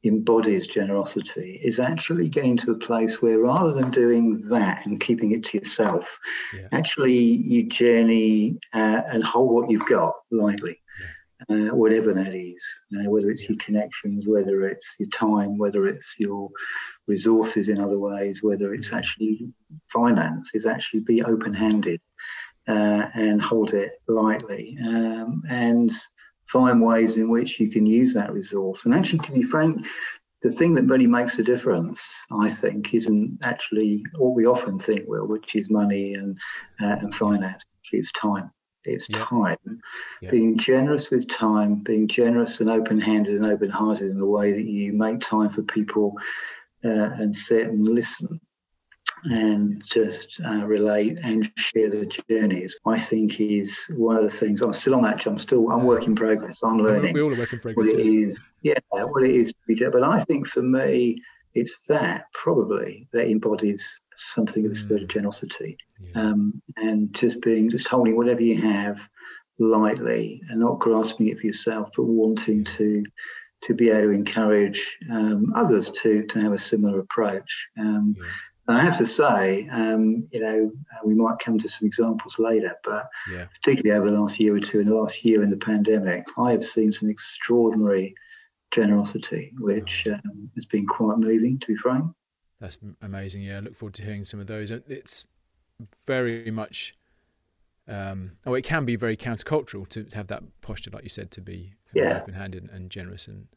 embodies 0.05 0.67
generosity 0.67 1.59
is 1.65 1.79
actually 1.79 2.29
getting 2.29 2.59
to 2.59 2.73
a 2.73 2.79
place 2.79 3.23
where 3.23 3.39
rather 3.39 3.73
than 3.73 3.91
doing 3.91 4.37
that 4.51 4.85
and 4.85 5.01
keeping 5.01 5.33
it 5.33 5.43
to 5.45 5.59
yourself, 5.59 6.19
yeah. 6.55 6.69
actually 6.73 7.15
you 7.15 7.67
journey 7.67 8.59
uh, 8.75 9.01
and 9.07 9.25
hold 9.25 9.51
what 9.51 9.71
you've 9.71 9.89
got 9.89 10.13
lightly 10.31 10.79
uh, 11.49 11.75
whatever 11.75 12.15
that 12.15 12.35
is, 12.35 12.65
uh, 12.97 13.11
whether 13.11 13.31
it's 13.31 13.49
your 13.49 13.59
connections, 13.59 14.27
whether 14.27 14.67
it's 14.69 14.95
your 14.99 15.09
time, 15.11 15.59
whether 15.59 15.87
it's 15.87 16.15
your 16.19 16.49
resources 17.07 17.69
in 17.69 17.81
other 17.81 17.99
ways, 17.99 18.43
whether 18.43 18.73
it's 18.73 18.89
mm-hmm. 18.89 18.97
actually 18.97 19.49
finance, 19.89 20.51
is 20.55 20.67
actually 20.67 21.01
be 21.01 21.23
open 21.23 21.53
handed 21.53 22.01
uh, 22.69 23.07
and 23.15 23.43
hold 23.43 23.75
it 23.75 23.93
lightly 24.09 24.77
um, 24.85 25.43
and 25.51 25.93
find 26.47 26.81
ways 26.81 27.17
in 27.17 27.29
which 27.29 27.61
you 27.61 27.71
can 27.71 27.85
use 27.87 28.15
that 28.15 28.33
resource. 28.33 28.85
And 28.85 28.95
actually, 28.95 29.21
to 29.21 29.33
be 29.33 29.43
frank, 29.43 29.85
the 30.43 30.53
thing 30.53 30.75
that 30.75 30.85
really 30.85 31.07
makes 31.07 31.39
a 31.39 31.43
difference, 31.43 32.15
I 32.31 32.51
think, 32.51 32.93
isn't 32.93 33.39
actually 33.43 34.05
what 34.17 34.35
we 34.35 34.47
often 34.47 34.79
think 34.79 35.05
will, 35.07 35.27
which 35.27 35.55
is 35.55 35.71
money 35.71 36.15
and 36.15 36.39
uh, 36.81 36.97
and 37.01 37.15
finance. 37.15 37.65
It's 37.93 38.13
time. 38.13 38.51
It's 38.85 39.09
yeah. 39.09 39.25
time. 39.25 39.81
Yeah. 40.21 40.31
Being 40.31 40.59
generous 40.59 41.11
with 41.11 41.29
time, 41.29 41.77
being 41.77 42.09
generous 42.09 42.61
and 42.61 42.71
open 42.71 43.01
handed 43.01 43.37
and 43.37 43.47
open 43.47 43.71
hearted 43.71 44.11
in 44.11 44.19
the 44.19 44.27
way 44.27 44.53
that 44.53 44.65
you 44.65 44.93
make 44.93 45.21
time 45.21 45.51
for 45.51 45.63
people 45.63 46.15
uh, 46.85 46.89
and 46.89 47.35
sit 47.35 47.67
and 47.67 47.87
listen 47.87 48.41
and 49.27 49.83
just 49.87 50.39
uh, 50.45 50.65
relate 50.67 51.19
and 51.23 51.51
share 51.57 51.89
the 51.89 52.07
journeys, 52.29 52.77
I 52.87 52.99
think 52.99 53.41
is 53.41 53.85
one 53.97 54.17
of 54.17 54.25
the 54.25 54.31
things. 54.31 54.61
I'm 54.61 54.73
still 54.73 54.95
on 54.95 55.03
that 55.03 55.19
job. 55.19 55.35
I'm 55.35 55.39
still, 55.39 55.71
I'm 55.71 55.85
work 55.85 56.07
in 56.07 56.15
progress. 56.15 56.59
I'm 56.63 56.79
learning. 56.79 57.15
We 57.15 57.23
all 57.23 57.35
work 57.35 57.53
in 57.53 57.59
progress. 57.59 57.87
What 57.87 57.99
it 57.99 58.05
yeah. 58.05 58.27
is, 58.29 58.41
yeah, 58.63 58.79
what 58.91 59.25
it 59.25 59.35
is 59.35 59.49
to 59.49 59.55
be. 59.67 59.75
But 59.75 60.03
I 60.03 60.23
think 60.25 60.47
for 60.47 60.63
me, 60.63 61.23
it's 61.55 61.79
that 61.87 62.27
probably 62.33 63.09
that 63.13 63.31
embodies 63.31 63.83
something 64.17 64.65
of 64.65 64.73
the 64.73 64.79
spirit 64.79 65.03
of 65.03 65.09
mm. 65.09 65.13
generosity, 65.13 65.77
yeah. 66.01 66.21
um, 66.21 66.63
and 66.77 67.15
just 67.15 67.41
being 67.41 67.71
just 67.71 67.89
holding 67.89 68.17
whatever 68.17 68.43
you 68.43 68.61
have 68.61 69.01
lightly 69.59 70.43
and 70.49 70.61
not 70.61 70.81
grasping 70.81 71.29
it 71.29 71.39
for 71.39 71.47
yourself, 71.47 71.89
but 71.97 72.05
wanting 72.05 72.65
to 72.65 73.05
to 73.63 73.75
be 73.75 73.89
able 73.89 74.09
to 74.09 74.11
encourage 74.11 74.97
um, 75.11 75.53
others 75.55 75.91
to 75.91 76.25
to 76.27 76.41
have 76.41 76.53
a 76.53 76.59
similar 76.59 77.01
approach. 77.01 77.69
Um, 77.79 78.15
yeah. 78.19 78.25
I 78.67 78.83
have 78.83 78.97
to 78.97 79.07
say, 79.07 79.69
um, 79.71 80.27
you 80.33 80.41
know, 80.41 80.73
uh, 80.93 81.07
we 81.07 81.15
might 81.15 81.39
come 81.39 81.59
to 81.59 81.69
some 81.69 81.87
examples 81.87 82.35
later, 82.39 82.75
but 82.83 83.09
yeah. 83.31 83.45
particularly 83.61 83.99
over 83.99 84.11
the 84.11 84.19
last 84.19 84.41
year 84.41 84.57
or 84.57 84.61
two, 84.61 84.81
in 84.81 84.89
the 84.89 84.95
last 84.95 85.23
year 85.23 85.43
in 85.43 85.51
the 85.51 85.57
pandemic, 85.59 86.25
I 86.39 86.53
have 86.53 86.65
seen 86.65 86.91
some 86.91 87.11
extraordinary 87.11 88.15
generosity, 88.71 89.53
which 89.59 90.07
um, 90.07 90.51
has 90.55 90.65
been 90.65 90.87
quite 90.87 91.19
moving, 91.19 91.59
to 91.59 91.67
be 91.67 91.77
frank. 91.77 92.11
That's 92.65 92.79
amazing. 93.03 93.43
Yeah, 93.43 93.59
I 93.59 93.61
look 93.61 93.75
forward 93.75 93.95
to 93.95 94.03
hearing 94.03 94.25
some 94.25 94.41
of 94.41 94.47
those. 94.47 94.71
It's 94.71 95.27
very 96.07 96.51
much, 96.51 96.97
um, 97.87 98.39
oh, 98.47 98.55
it 98.55 98.63
can 98.63 98.87
be 98.87 98.97
very 98.97 99.17
countercultural 99.19 99.87
to 99.89 100.07
have 100.15 100.29
that 100.29 100.43
posture, 100.63 100.91
like 100.91 101.03
you 101.03 101.11
said, 101.11 101.31
to 101.33 101.43
be 101.43 101.75
yeah. 101.93 102.21
open-handed 102.23 102.71
and 102.73 102.91
generous, 102.91 103.29
and 103.29 103.49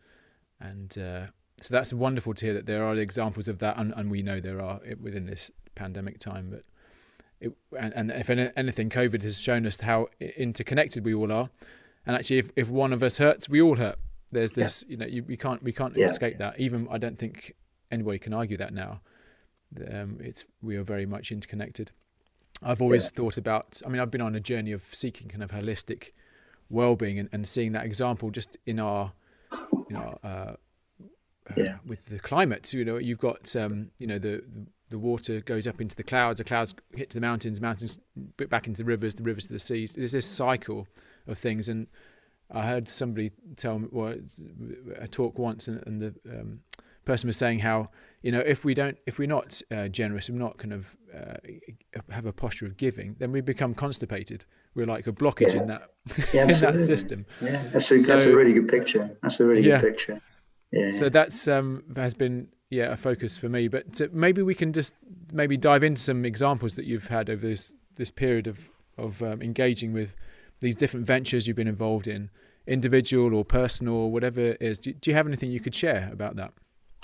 and 0.59 0.97
uh, 0.97 1.27
so 1.57 1.73
that's 1.73 1.93
wonderful 1.93 2.33
to 2.33 2.45
hear 2.45 2.53
that 2.53 2.65
there 2.65 2.83
are 2.83 2.95
examples 2.95 3.47
of 3.47 3.59
that, 3.59 3.77
and, 3.77 3.93
and 3.95 4.11
we 4.11 4.21
know 4.21 4.41
there 4.41 4.61
are 4.61 4.81
within 5.01 5.25
this 5.25 5.51
pandemic 5.73 6.19
time. 6.19 6.49
But 6.49 6.63
it, 7.39 7.53
and, 7.79 7.93
and 7.95 8.11
if 8.11 8.29
anything, 8.29 8.89
COVID 8.89 9.23
has 9.23 9.39
shown 9.39 9.65
us 9.65 9.79
how 9.79 10.07
interconnected 10.19 11.05
we 11.05 11.13
all 11.13 11.31
are, 11.31 11.49
and 12.05 12.15
actually, 12.17 12.39
if 12.39 12.51
if 12.57 12.69
one 12.69 12.91
of 12.91 13.01
us 13.03 13.19
hurts, 13.19 13.47
we 13.47 13.61
all 13.61 13.77
hurt 13.77 13.99
There's 14.31 14.53
this, 14.53 14.83
yeah. 14.87 14.91
you 14.91 14.97
know, 14.97 15.05
you, 15.05 15.25
you 15.27 15.37
can't 15.37 15.63
we 15.63 15.71
can't 15.71 15.95
yeah. 15.95 16.05
escape 16.05 16.37
that. 16.39 16.59
Even 16.59 16.87
I 16.91 16.97
don't 16.97 17.17
think 17.17 17.53
anybody 17.91 18.19
can 18.19 18.33
argue 18.33 18.57
that 18.57 18.73
now. 18.73 19.01
Um, 19.91 20.17
it's 20.21 20.45
we 20.61 20.77
are 20.77 20.83
very 20.83 21.05
much 21.05 21.31
interconnected. 21.31 21.91
I've 22.63 22.81
always 22.81 23.11
yeah. 23.11 23.17
thought 23.17 23.37
about. 23.37 23.81
I 23.85 23.89
mean, 23.89 23.99
I've 23.99 24.11
been 24.11 24.21
on 24.21 24.35
a 24.35 24.39
journey 24.39 24.71
of 24.71 24.81
seeking 24.81 25.29
kind 25.29 25.43
of 25.43 25.51
holistic 25.51 26.11
well-being 26.69 27.19
and, 27.19 27.29
and 27.31 27.47
seeing 27.47 27.73
that 27.73 27.85
example 27.85 28.31
just 28.31 28.57
in 28.65 28.79
our, 28.79 29.13
you 29.51 29.85
know, 29.95 30.17
uh, 30.23 30.53
yeah. 31.55 31.63
Uh, 31.63 31.77
with 31.85 32.07
the 32.07 32.19
climate. 32.19 32.73
You 32.73 32.83
know, 32.83 32.97
you've 32.97 33.19
got 33.19 33.55
um, 33.55 33.91
you 33.99 34.07
know 34.07 34.19
the, 34.19 34.43
the 34.47 34.67
the 34.89 34.99
water 34.99 35.41
goes 35.41 35.67
up 35.67 35.81
into 35.81 35.95
the 35.95 36.03
clouds, 36.03 36.37
the 36.37 36.43
clouds 36.43 36.73
hit 36.95 37.09
to 37.11 37.17
the 37.17 37.21
mountains, 37.21 37.59
mountains 37.59 37.97
back 38.49 38.67
into 38.67 38.77
the 38.79 38.85
rivers, 38.85 39.15
the 39.15 39.23
rivers 39.23 39.47
to 39.47 39.53
the 39.53 39.59
seas. 39.59 39.93
There's 39.93 40.13
this 40.13 40.25
cycle 40.25 40.87
of 41.27 41.37
things, 41.37 41.67
and 41.67 41.87
I 42.51 42.65
heard 42.65 42.87
somebody 42.87 43.31
tell 43.55 43.79
me 43.79 43.87
well, 43.91 44.15
a 44.97 45.07
talk 45.07 45.37
once, 45.37 45.67
and, 45.67 45.85
and 45.85 45.99
the 45.99 46.13
um, 46.29 46.61
person 47.07 47.27
was 47.27 47.37
saying 47.37 47.59
how 47.59 47.89
you 48.21 48.31
know 48.31 48.39
if 48.39 48.63
we 48.63 48.73
don't, 48.73 48.97
if 49.07 49.17
we're 49.17 49.27
not 49.27 49.61
uh, 49.71 49.87
generous, 49.87 50.29
we're 50.29 50.37
not 50.37 50.57
kind 50.57 50.73
of 50.73 50.97
uh, 51.15 51.37
have 52.11 52.25
a 52.25 52.33
posture 52.33 52.65
of 52.65 52.77
giving, 52.77 53.15
then 53.19 53.31
we 53.31 53.41
become 53.41 53.73
constipated. 53.73 54.45
We're 54.75 54.85
like 54.85 55.07
a 55.07 55.11
blockage 55.11 55.55
yeah. 55.55 55.61
in 55.61 55.67
that 55.67 55.89
yeah, 56.33 56.41
in 56.43 56.59
that 56.59 56.79
system. 56.79 57.25
Yeah, 57.41 57.63
that's 57.71 57.89
a, 57.89 57.97
so, 57.97 58.13
that's 58.13 58.25
a 58.25 58.35
really 58.35 58.53
good 58.53 58.67
picture. 58.67 59.17
That's 59.23 59.39
a 59.39 59.45
really 59.45 59.67
yeah. 59.67 59.81
good 59.81 59.91
picture. 59.91 60.21
Yeah. 60.71 60.91
So 60.91 61.09
that's 61.09 61.47
um, 61.47 61.83
has 61.95 62.13
been 62.13 62.49
yeah 62.69 62.91
a 62.91 62.97
focus 62.97 63.37
for 63.37 63.49
me. 63.49 63.67
But 63.67 64.13
maybe 64.13 64.41
we 64.41 64.53
can 64.53 64.73
just 64.73 64.93
maybe 65.31 65.57
dive 65.57 65.83
into 65.83 66.01
some 66.01 66.25
examples 66.25 66.75
that 66.75 66.85
you've 66.85 67.07
had 67.07 67.29
over 67.29 67.47
this 67.47 67.73
this 67.95 68.11
period 68.11 68.47
of 68.47 68.69
of 68.97 69.23
um, 69.23 69.41
engaging 69.41 69.93
with 69.93 70.15
these 70.59 70.75
different 70.75 71.05
ventures 71.05 71.47
you've 71.47 71.55
been 71.55 71.67
involved 71.67 72.07
in, 72.07 72.29
individual 72.65 73.35
or 73.35 73.45
personal 73.45 73.93
or 73.93 74.11
whatever 74.11 74.41
it 74.41 74.57
is. 74.61 74.79
Do, 74.79 74.93
do 74.93 75.11
you 75.11 75.15
have 75.15 75.27
anything 75.27 75.51
you 75.51 75.59
could 75.59 75.75
share 75.75 76.09
about 76.11 76.35
that? 76.37 76.53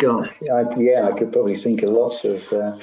Gosh, 0.03 0.33
I, 0.53 0.65
yeah, 0.77 1.07
I 1.07 1.17
could 1.17 1.31
probably 1.31 1.55
think 1.55 1.81
of 1.83 1.91
lots 1.91 2.25
of 2.25 2.51
uh, 2.51 2.77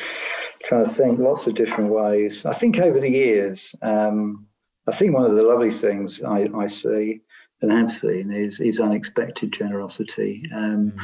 trying 0.63 0.85
to 0.85 0.91
think 0.91 1.19
lots 1.19 1.47
of 1.47 1.55
different 1.55 1.91
ways. 1.91 2.47
I 2.47 2.55
think 2.55 2.79
over 2.79 2.99
the 2.99 3.11
years, 3.11 3.75
um, 3.83 4.47
I 4.87 4.93
think 4.93 5.13
one 5.13 5.31
of 5.31 5.37
the 5.37 5.43
lovely 5.43 5.71
things 5.71 6.23
I, 6.23 6.49
I 6.57 6.67
see 6.67 7.21
and 7.63 7.71
have 7.71 7.93
seen 7.99 8.33
is 8.33 8.59
is 8.61 8.81
unexpected 8.81 9.53
generosity. 9.53 10.43
Um, 10.55 10.93
mm. 10.93 11.01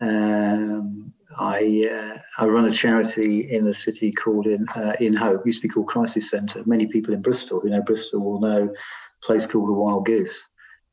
Um, 0.00 1.12
I 1.38 1.88
uh, 1.90 2.18
I 2.42 2.46
run 2.46 2.66
a 2.66 2.72
charity 2.72 3.54
in 3.54 3.68
a 3.68 3.74
city 3.74 4.10
called 4.10 4.46
in 4.46 4.68
uh, 4.70 4.94
in 4.98 5.14
Hope. 5.14 5.42
It 5.42 5.46
used 5.46 5.62
to 5.62 5.68
be 5.68 5.72
called 5.72 5.86
Crisis 5.86 6.30
Centre. 6.30 6.62
Many 6.66 6.86
people 6.86 7.14
in 7.14 7.22
Bristol, 7.22 7.60
who 7.60 7.70
know 7.70 7.82
Bristol, 7.82 8.20
will 8.20 8.40
know 8.40 8.64
a 8.64 9.26
place 9.26 9.46
called 9.46 9.68
the 9.68 9.72
Wild 9.72 10.04
Goose. 10.06 10.44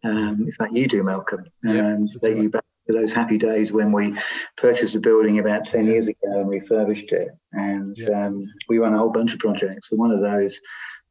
Um, 0.03 0.44
in 0.46 0.51
fact, 0.53 0.74
you 0.74 0.88
do, 0.88 1.03
Malcolm. 1.03 1.46
Yeah, 1.63 1.94
um, 1.94 2.08
take 2.08 2.36
right. 2.36 2.44
you 2.44 2.50
back 2.50 2.63
to 2.63 2.71
those 2.88 3.14
happy 3.14 3.38
days 3.38 3.72
when 3.72 3.92
we 3.92 4.16
purchased 4.58 4.94
the 4.94 5.00
building 5.00 5.40
about 5.40 5.66
ten 5.66 5.86
years 5.86 6.08
ago 6.08 6.42
and 6.42 6.50
refurbished 6.50 7.12
it, 7.12 7.30
and 7.54 7.98
yeah. 7.98 8.26
um, 8.26 8.46
we 8.70 8.80
run 8.80 8.94
a 8.94 8.98
whole 8.98 9.12
bunch 9.12 9.34
of 9.34 9.40
projects. 9.40 9.90
And 9.92 10.00
one 10.00 10.12
of 10.12 10.22
those 10.22 10.60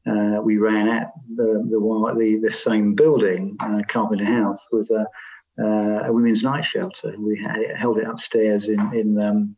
uh, 0.07 0.41
we 0.43 0.59
ran 0.59 0.89
at 0.89 1.13
the 1.37 1.65
the 1.69 2.15
the, 2.19 2.41
the 2.43 2.53
same 2.53 2.95
building, 2.95 3.57
uh, 3.61 3.83
Carpenter 3.89 4.25
House, 4.25 4.61
was 4.73 4.91
a 4.91 5.07
uh, 5.63 6.05
a 6.07 6.13
women's 6.13 6.43
night 6.43 6.65
shelter. 6.65 7.15
We 7.19 7.39
had 7.39 7.59
it, 7.59 7.77
held 7.77 7.99
it 7.99 8.07
upstairs 8.07 8.69
in 8.69 8.81
in 8.95 9.21
um, 9.21 9.57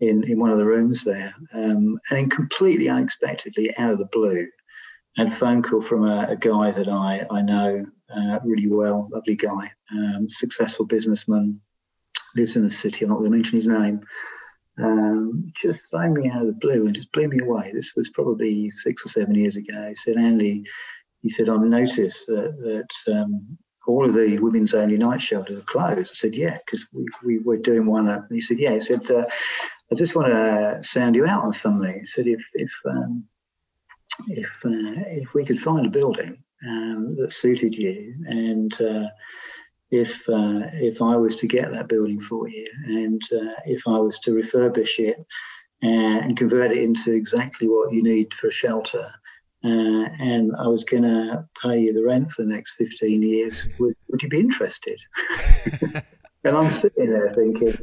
in, 0.00 0.24
in 0.24 0.38
one 0.38 0.50
of 0.50 0.58
the 0.58 0.64
rooms 0.64 1.04
there, 1.04 1.32
um, 1.52 1.98
and 2.10 2.30
completely 2.30 2.88
unexpectedly, 2.88 3.76
out 3.76 3.92
of 3.92 3.98
the 3.98 4.06
blue, 4.06 4.48
had 5.16 5.28
a 5.28 5.36
phone 5.36 5.62
call 5.62 5.82
from 5.82 6.08
a, 6.08 6.26
a 6.30 6.36
guy 6.36 6.70
that 6.70 6.88
I 6.88 7.26
I 7.30 7.42
know 7.42 7.86
uh, 8.14 8.38
really 8.44 8.68
well, 8.68 9.08
lovely 9.10 9.36
guy, 9.36 9.70
um, 9.92 10.28
successful 10.28 10.86
businessman, 10.86 11.60
lives 12.36 12.56
in 12.56 12.64
the 12.64 12.70
city. 12.70 13.04
I'm 13.04 13.10
not 13.10 13.18
going 13.18 13.30
to 13.30 13.36
mention 13.36 13.56
his 13.56 13.66
name. 13.66 14.00
Um, 14.82 15.52
just 15.60 15.80
phoned 15.90 16.14
me 16.14 16.30
out 16.30 16.42
of 16.42 16.46
the 16.46 16.54
blue 16.54 16.86
and 16.86 16.94
just 16.94 17.12
blew 17.12 17.28
me 17.28 17.40
away. 17.40 17.72
This 17.72 17.92
was 17.94 18.08
probably 18.10 18.70
six 18.70 19.04
or 19.04 19.10
seven 19.10 19.34
years 19.34 19.56
ago. 19.56 19.88
He 19.88 19.94
said, 19.96 20.16
Andy, 20.16 20.64
he 21.20 21.28
said, 21.28 21.48
I've 21.48 21.60
noticed 21.60 22.26
that, 22.26 22.86
that 23.06 23.12
um, 23.14 23.58
all 23.86 24.06
of 24.06 24.14
the 24.14 24.38
women's 24.38 24.74
only 24.74 24.96
night 24.96 25.20
shelters 25.20 25.58
are 25.58 25.62
closed. 25.62 26.12
I 26.12 26.14
said, 26.14 26.34
yeah, 26.34 26.58
because 26.64 26.86
we, 26.92 27.06
we 27.24 27.38
were 27.38 27.58
doing 27.58 27.86
one. 27.86 28.08
Up. 28.08 28.26
And 28.28 28.34
he 28.34 28.40
said, 28.40 28.58
yeah. 28.58 28.72
He 28.72 28.80
said, 28.80 29.10
uh, 29.10 29.26
I 29.90 29.94
just 29.94 30.16
want 30.16 30.28
to 30.28 30.80
sound 30.82 31.16
you 31.16 31.26
out 31.26 31.44
on 31.44 31.52
something. 31.52 32.00
He 32.00 32.06
said, 32.06 32.26
if 32.26 32.40
if 32.54 32.72
um, 32.88 33.24
if 34.28 34.50
uh, 34.64 35.02
if 35.08 35.34
we 35.34 35.44
could 35.44 35.60
find 35.60 35.86
a 35.86 35.90
building 35.90 36.42
um, 36.66 37.16
that 37.18 37.32
suited 37.32 37.74
you, 37.74 38.14
and 38.26 38.72
uh, 38.80 39.06
if 39.90 40.10
uh, 40.28 40.68
if 40.74 41.02
I 41.02 41.16
was 41.16 41.36
to 41.36 41.46
get 41.46 41.70
that 41.70 41.88
building 41.88 42.20
for 42.20 42.48
you, 42.48 42.66
and 42.86 43.22
uh, 43.32 43.54
if 43.66 43.82
I 43.86 43.98
was 43.98 44.18
to 44.20 44.30
refurbish 44.30 44.98
it 44.98 45.16
uh, 45.82 46.20
and 46.22 46.36
convert 46.36 46.72
it 46.72 46.78
into 46.78 47.12
exactly 47.12 47.68
what 47.68 47.92
you 47.92 48.02
need 48.02 48.32
for 48.34 48.50
shelter, 48.50 49.10
uh, 49.64 50.06
and 50.18 50.52
I 50.56 50.66
was 50.66 50.84
going 50.84 51.04
to 51.04 51.46
pay 51.62 51.80
you 51.80 51.92
the 51.92 52.04
rent 52.04 52.32
for 52.32 52.42
the 52.42 52.48
next 52.48 52.72
15 52.78 53.22
years. 53.22 53.68
Would, 53.78 53.94
would 54.08 54.22
you 54.22 54.28
be 54.28 54.40
interested? 54.40 54.98
and 56.44 56.56
I'm 56.56 56.70
sitting 56.70 57.10
there 57.10 57.32
thinking, 57.32 57.78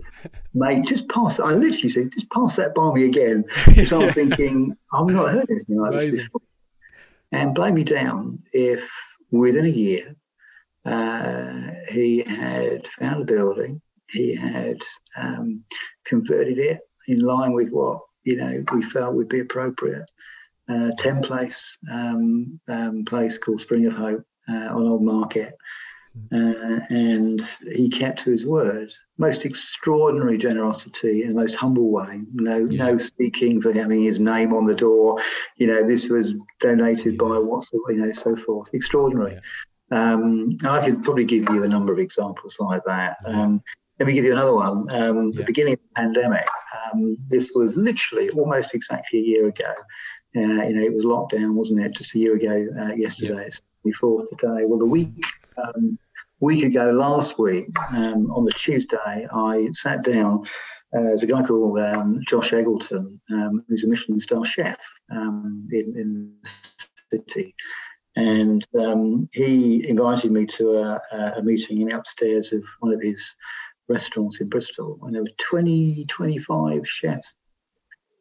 mate, 0.54 0.86
just 0.86 1.08
pass. 1.10 1.40
I 1.40 1.54
literally 1.54 1.90
said, 1.90 2.12
just 2.14 2.30
pass 2.30 2.56
that 2.58 2.76
by 2.76 2.92
me 2.94 3.06
again. 3.06 3.46
Because 3.66 3.94
I'm 3.94 4.10
thinking, 4.10 4.76
I've 4.94 5.08
not 5.08 5.32
heard 5.32 5.50
anything 5.50 5.80
like 5.80 5.94
Amazing. 5.94 6.12
this 6.12 6.26
before. 6.26 6.42
And 7.32 7.56
blow 7.56 7.72
me 7.72 7.84
down 7.84 8.44
if 8.54 8.90
within 9.32 9.66
a 9.66 9.70
year 9.70 10.16
uh, 10.86 11.72
he 11.90 12.24
had 12.24 12.88
found 12.88 13.22
a 13.22 13.26
building, 13.26 13.82
he 14.10 14.36
had 14.36 14.78
um, 15.16 15.64
converted 16.06 16.58
it 16.58 16.82
in 17.08 17.20
line 17.20 17.54
with 17.54 17.70
what 17.70 18.02
you 18.24 18.36
know 18.36 18.64
we 18.74 18.84
felt 18.84 19.16
would 19.16 19.30
be 19.30 19.40
appropriate 19.40 20.10
uh, 20.68 20.92
10 20.98 21.22
place 21.22 21.78
um, 21.92 22.60
um, 22.68 23.06
place 23.06 23.38
called 23.38 23.62
Spring 23.62 23.86
of 23.86 23.94
Hope 23.94 24.24
uh, 24.50 24.70
on 24.76 24.88
Old 24.88 25.04
Market. 25.04 25.56
Uh, 26.32 26.80
and 26.90 27.42
he 27.74 27.90
kept 27.90 28.20
to 28.20 28.32
his 28.32 28.46
word. 28.46 28.92
Most 29.18 29.46
extraordinary 29.46 30.38
generosity 30.38 31.24
in 31.24 31.30
the 31.30 31.36
most 31.36 31.56
humble 31.56 31.92
way. 31.92 32.22
No, 32.34 32.58
yeah. 32.58 32.86
no 32.86 32.98
speaking 32.98 33.62
for 33.62 33.72
having 33.74 34.04
his 34.04 34.20
name 34.20 34.54
on 34.54 34.66
the 34.66 34.76
door. 34.76 35.20
You 35.58 35.68
know, 35.68 35.88
this 35.88 36.10
was 36.10 36.34
donated 36.60 37.14
yeah. 37.14 37.28
by 37.28 37.38
what's 37.40 37.68
you 37.72 37.98
know, 37.98 38.12
so 38.12 38.36
forth. 38.36 38.74
Extraordinary. 38.74 39.34
Yeah. 39.34 40.14
Um, 40.14 40.58
I 40.66 40.86
could 40.86 41.04
probably 41.04 41.26
give 41.26 41.50
you 41.50 41.64
a 41.64 41.68
number 41.68 41.92
of 41.92 42.00
examples 42.00 42.58
like 42.60 42.84
that. 42.86 43.18
Um, 43.26 43.62
let 44.00 44.08
me 44.08 44.14
give 44.14 44.24
you 44.24 44.32
another 44.32 44.56
one. 44.56 44.90
Um, 44.92 45.32
the 45.32 45.44
beginning 45.44 45.74
of 45.74 45.80
the 45.80 46.02
pandemic. 46.02 46.48
Um, 46.86 47.18
this 47.28 47.50
was 47.54 47.76
literally 47.76 48.30
almost 48.30 48.74
exactly 48.74 49.20
a 49.20 49.24
year 49.24 49.48
ago. 49.48 49.74
Uh, 50.36 50.64
you 50.64 50.74
know, 50.74 50.84
it 50.84 50.94
was 50.94 51.06
lockdown, 51.06 51.54
wasn't 51.54 51.82
it, 51.82 51.96
just 51.96 52.16
a 52.16 52.20
year 52.20 52.36
ago 52.36 52.68
uh, 52.80 52.94
yesterday, 52.94 53.48
it's 53.48 53.62
the 53.84 53.92
24th 53.92 54.30
today. 54.30 54.66
Well, 54.66 54.78
the 54.80 54.86
week 54.86 55.24
um, 55.64 55.98
week 56.40 56.64
ago 56.64 56.92
last 56.92 57.38
week, 57.38 57.68
um, 57.92 58.32
on 58.32 58.46
the 58.46 58.52
Tuesday, 58.52 59.28
I 59.32 59.70
sat 59.74 60.04
down. 60.04 60.46
Uh, 60.96 61.02
there's 61.02 61.24
a 61.24 61.28
guy 61.28 61.44
called 61.44 61.80
um, 61.80 62.22
Josh 62.28 62.52
Eggleton, 62.52 63.20
um, 63.32 63.64
who's 63.68 63.84
a 63.84 63.88
Michelin 63.88 64.20
star 64.20 64.44
chef 64.46 64.80
um, 65.12 65.68
in, 65.72 65.94
in 65.96 66.34
the 67.12 67.18
city. 67.18 67.56
And 68.16 68.66
um, 68.78 69.30
he 69.32 69.88
invited 69.88 70.32
me 70.32 70.46
to 70.48 70.78
a, 70.78 71.00
a 71.38 71.42
meeting 71.44 71.82
in 71.82 71.90
the 71.90 71.98
upstairs 71.98 72.52
of 72.52 72.64
one 72.80 72.94
of 72.94 73.02
his 73.02 73.36
restaurants 73.88 74.42
in 74.42 74.50
Bristol. 74.50 75.00
And 75.04 75.14
there 75.14 75.22
were 75.22 75.30
20, 75.38 76.06
25 76.06 76.88
chefs 76.88 77.38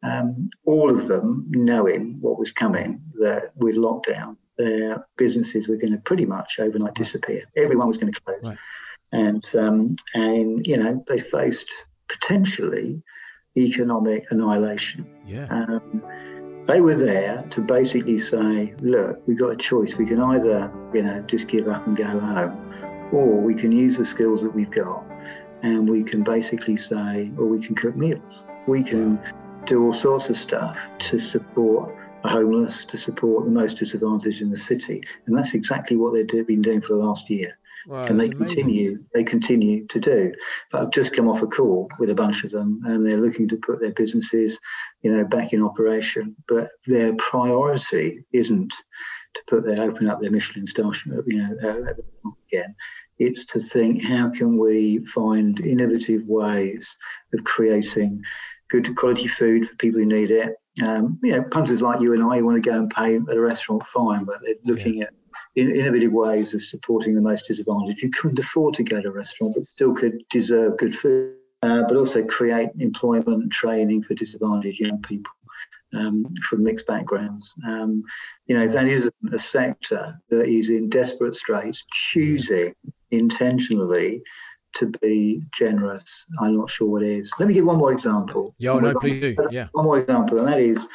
um, 0.03 0.49
all 0.65 0.89
of 0.89 1.07
them 1.07 1.45
knowing 1.49 2.17
what 2.21 2.39
was 2.39 2.51
coming, 2.51 3.01
that 3.15 3.51
with 3.55 3.75
lockdown, 3.75 4.37
their 4.57 5.05
businesses 5.17 5.67
were 5.67 5.77
going 5.77 5.93
to 5.93 5.99
pretty 5.99 6.25
much 6.25 6.59
overnight 6.59 6.95
disappear. 6.95 7.43
Everyone 7.55 7.87
was 7.87 7.97
going 7.97 8.13
to 8.13 8.21
close. 8.21 8.43
Right. 8.43 8.57
And, 9.11 9.43
um, 9.55 9.95
and, 10.13 10.65
you 10.65 10.77
know, 10.77 11.03
they 11.07 11.19
faced 11.19 11.69
potentially 12.07 13.01
economic 13.57 14.25
annihilation. 14.31 15.05
Yeah. 15.25 15.47
Um, 15.49 16.03
they 16.67 16.81
were 16.81 16.95
there 16.95 17.43
to 17.49 17.61
basically 17.61 18.19
say, 18.19 18.75
look, 18.79 19.21
we've 19.27 19.39
got 19.39 19.49
a 19.49 19.55
choice. 19.55 19.95
We 19.95 20.05
can 20.05 20.21
either, 20.21 20.71
you 20.93 21.01
know, 21.01 21.21
just 21.21 21.47
give 21.47 21.67
up 21.67 21.87
and 21.87 21.97
go 21.97 22.05
home, 22.05 23.09
or 23.11 23.41
we 23.41 23.55
can 23.55 23.71
use 23.71 23.97
the 23.97 24.05
skills 24.05 24.41
that 24.43 24.53
we've 24.53 24.69
got 24.69 25.03
and 25.61 25.89
we 25.89 26.03
can 26.03 26.23
basically 26.23 26.77
say, 26.77 27.31
or 27.37 27.45
we 27.45 27.59
can 27.59 27.75
cook 27.75 27.95
meals. 27.95 28.43
We 28.67 28.83
can 28.83 29.19
do 29.65 29.83
all 29.83 29.93
sorts 29.93 30.29
of 30.29 30.37
stuff 30.37 30.77
to 30.99 31.19
support 31.19 31.95
the 32.23 32.29
homeless, 32.29 32.85
to 32.85 32.97
support 32.97 33.45
the 33.45 33.51
most 33.51 33.77
disadvantaged 33.77 34.41
in 34.41 34.49
the 34.49 34.57
city. 34.57 35.03
And 35.25 35.37
that's 35.37 35.53
exactly 35.53 35.97
what 35.97 36.13
they've 36.13 36.47
been 36.47 36.61
doing 36.61 36.81
for 36.81 36.93
the 36.93 37.03
last 37.03 37.29
year. 37.29 37.57
Wow, 37.87 38.03
and 38.03 38.21
they 38.21 38.25
amazing. 38.25 38.37
continue 38.37 38.95
they 39.13 39.23
continue 39.23 39.87
to 39.87 39.99
do. 39.99 40.33
But 40.71 40.81
I've 40.81 40.91
just 40.91 41.13
come 41.13 41.29
off 41.29 41.41
a 41.41 41.47
call 41.47 41.89
with 41.97 42.09
a 42.09 42.15
bunch 42.15 42.43
of 42.43 42.51
them, 42.51 42.81
and 42.85 43.05
they're 43.05 43.21
looking 43.21 43.47
to 43.49 43.57
put 43.57 43.79
their 43.79 43.93
businesses, 43.93 44.59
you 45.01 45.11
know, 45.11 45.25
back 45.25 45.53
in 45.53 45.63
operation. 45.63 46.35
But 46.47 46.69
their 46.85 47.15
priority 47.15 48.25
isn't 48.33 48.73
to 49.33 49.41
put 49.47 49.65
their 49.65 49.81
open 49.81 50.07
up 50.07 50.19
their 50.19 50.31
Michelin 50.31 50.67
star, 50.67 50.91
you 51.25 51.37
know, 51.37 51.55
uh, 51.63 51.93
again. 52.51 52.75
It's 53.17 53.45
to 53.47 53.59
think 53.59 54.03
how 54.03 54.29
can 54.29 54.57
we 54.57 54.99
find 55.05 55.59
innovative 55.65 56.23
ways 56.25 56.87
of 57.33 57.43
creating 57.43 58.21
good 58.69 58.95
quality 58.95 59.27
food 59.27 59.67
for 59.67 59.75
people 59.75 59.99
who 59.99 60.05
need 60.05 60.31
it. 60.31 60.55
Um, 60.81 61.19
you 61.23 61.33
know, 61.33 61.43
punters 61.43 61.81
like 61.81 61.99
you 61.99 62.13
and 62.13 62.23
I 62.23 62.41
want 62.41 62.63
to 62.63 62.69
go 62.69 62.77
and 62.77 62.89
pay 62.89 63.15
at 63.15 63.35
a 63.35 63.41
restaurant, 63.41 63.85
fine, 63.87 64.23
but 64.23 64.37
they're 64.43 64.55
looking 64.63 64.95
yeah. 64.95 65.05
at 65.05 65.13
innovative 65.55 66.11
ways 66.11 66.53
of 66.53 66.63
supporting 66.63 67.15
the 67.15 67.21
most 67.21 67.47
disadvantaged. 67.47 68.01
You 68.01 68.11
couldn't 68.11 68.39
afford 68.39 68.75
to 68.75 68.83
go 68.83 69.01
to 69.01 69.09
a 69.09 69.11
restaurant, 69.11 69.55
but 69.55 69.67
still 69.67 69.93
could 69.93 70.23
deserve 70.29 70.77
good 70.77 70.95
food. 70.95 71.35
Uh, 71.61 71.81
but 71.89 71.97
also 71.97 72.23
create 72.23 72.69
employment 72.79 73.43
and 73.43 73.51
training 73.51 74.01
for 74.01 74.13
disadvantaged 74.13 74.79
young 74.79 75.01
people 75.01 75.33
um, 75.93 76.25
from 76.47 76.63
mixed 76.63 76.87
backgrounds. 76.87 77.53
Um, 77.67 78.03
you 78.47 78.57
know, 78.57 78.67
that 78.67 78.87
is 78.87 79.09
a, 79.33 79.39
sector 79.39 80.17
that 80.29 80.47
is 80.47 80.69
in 80.69 80.89
desperate 80.89 81.35
straits, 81.35 81.83
choosing 81.91 82.73
intentionally 83.11 84.21
to 84.79 84.87
be 85.01 85.41
generous. 85.53 86.25
I'm 86.39 86.57
not 86.57 86.69
sure 86.69 86.87
what 86.87 87.03
is. 87.03 87.29
Let 87.39 87.47
me 87.47 87.53
give 87.53 87.65
one 87.65 87.77
more 87.77 87.91
example. 87.91 88.55
Yeah, 88.57 88.77
no, 88.79 88.93
please 88.99 89.35
do. 89.35 89.47
Yeah. 89.51 89.67
One 89.73 89.85
more 89.85 89.99
example, 89.99 90.39
and 90.39 90.47
that 90.47 90.59
is 90.59 90.87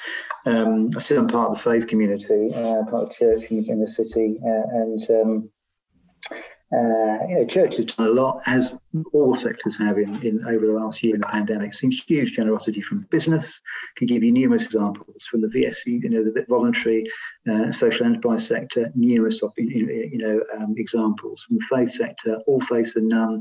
um, 0.46 0.90
I 0.96 1.00
sit 1.00 1.18
on 1.18 1.28
part 1.28 1.50
of 1.50 1.56
the 1.56 1.62
faith 1.62 1.86
community, 1.86 2.52
uh, 2.54 2.84
part 2.84 3.04
of 3.04 3.12
church 3.12 3.44
in, 3.50 3.64
in 3.68 3.80
the 3.80 3.86
city, 3.86 4.38
uh, 4.44 4.78
and 4.80 5.10
um, 5.10 5.50
uh, 6.74 7.18
you 7.28 7.34
know, 7.36 7.46
church 7.46 7.76
has 7.76 7.86
done 7.86 8.08
a 8.08 8.10
lot, 8.10 8.40
as 8.46 8.76
all 9.12 9.34
sectors 9.34 9.76
have 9.78 9.96
in, 9.96 10.20
in 10.26 10.44
over 10.46 10.66
the 10.66 10.72
last 10.72 11.02
year 11.02 11.14
in 11.14 11.20
the 11.20 11.26
pandemic. 11.28 11.72
Seen 11.72 11.92
huge 11.92 12.32
generosity 12.32 12.80
from 12.80 13.06
business. 13.10 13.60
Can 13.96 14.08
give 14.08 14.24
you 14.24 14.32
numerous 14.32 14.64
examples 14.64 15.24
from 15.30 15.42
the 15.42 15.48
VSE, 15.48 16.02
you 16.02 16.08
know, 16.08 16.24
the 16.24 16.44
voluntary 16.48 17.08
uh, 17.48 17.70
social 17.70 18.06
enterprise 18.06 18.46
sector. 18.46 18.90
Numerous, 18.96 19.40
you 19.56 20.18
know, 20.18 20.40
um, 20.56 20.74
examples 20.76 21.42
from 21.42 21.58
the 21.58 21.64
faith 21.70 21.92
sector. 21.92 22.38
All 22.46 22.60
faiths 22.62 22.96
and 22.96 23.08
none. 23.08 23.40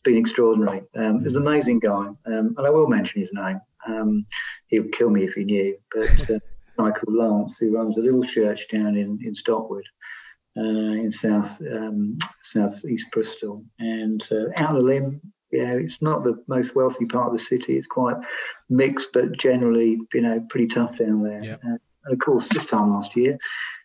It's 0.00 0.10
been 0.10 0.16
extraordinary. 0.16 0.82
Um, 0.96 1.20
there's 1.20 1.34
an 1.34 1.42
amazing 1.42 1.80
guy, 1.80 2.06
um, 2.06 2.54
and 2.56 2.66
I 2.66 2.70
will 2.70 2.88
mention 2.88 3.20
his 3.20 3.30
name. 3.32 3.60
Um, 3.86 4.24
he 4.68 4.80
would 4.80 4.92
kill 4.92 5.10
me 5.10 5.24
if 5.24 5.34
he 5.34 5.44
knew, 5.44 5.76
but. 5.94 6.30
Uh, 6.30 6.38
Michael 6.78 7.12
Lance, 7.12 7.58
who 7.58 7.76
runs 7.76 7.98
a 7.98 8.00
little 8.00 8.24
church 8.24 8.68
down 8.68 8.96
in, 8.96 9.18
in 9.22 9.34
Stockwood, 9.34 9.84
uh, 10.56 10.62
in 10.62 11.12
south 11.12 11.60
um, 11.60 12.16
southeast 12.42 13.06
Bristol, 13.12 13.64
and 13.78 14.26
uh, 14.32 14.46
out 14.56 14.76
of 14.76 14.82
limb. 14.82 15.20
Yeah, 15.52 15.74
it's 15.74 16.00
not 16.00 16.22
the 16.22 16.42
most 16.46 16.76
wealthy 16.76 17.06
part 17.06 17.26
of 17.26 17.32
the 17.32 17.44
city. 17.44 17.76
It's 17.76 17.86
quite 17.86 18.16
mixed, 18.68 19.08
but 19.12 19.36
generally, 19.36 19.98
you 20.14 20.20
know, 20.20 20.40
pretty 20.48 20.68
tough 20.68 20.96
down 20.96 21.24
there. 21.24 21.42
Yep. 21.42 21.60
Uh, 21.64 21.76
and 22.04 22.14
of 22.14 22.18
course, 22.20 22.46
this 22.46 22.66
time 22.66 22.92
last 22.92 23.16
year, 23.16 23.36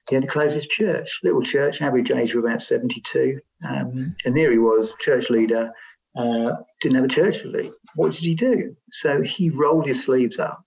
he 0.07 0.15
had 0.15 0.21
to 0.21 0.29
close 0.29 0.53
his 0.53 0.67
church. 0.67 1.19
Little 1.23 1.41
church, 1.41 1.81
average 1.81 2.11
age 2.11 2.35
of 2.35 2.43
about 2.43 2.61
72. 2.61 3.39
Um, 3.67 4.15
and 4.25 4.37
there 4.37 4.51
he 4.51 4.59
was, 4.59 4.93
church 4.99 5.31
leader, 5.31 5.71
uh, 6.15 6.51
didn't 6.81 6.95
have 6.95 7.05
a 7.05 7.09
church 7.09 7.41
to 7.41 7.47
lead. 7.47 7.71
What 7.95 8.13
did 8.13 8.21
he 8.21 8.35
do? 8.35 8.75
So 8.91 9.21
he 9.21 9.49
rolled 9.49 9.87
his 9.87 10.03
sleeves 10.03 10.39
up 10.39 10.63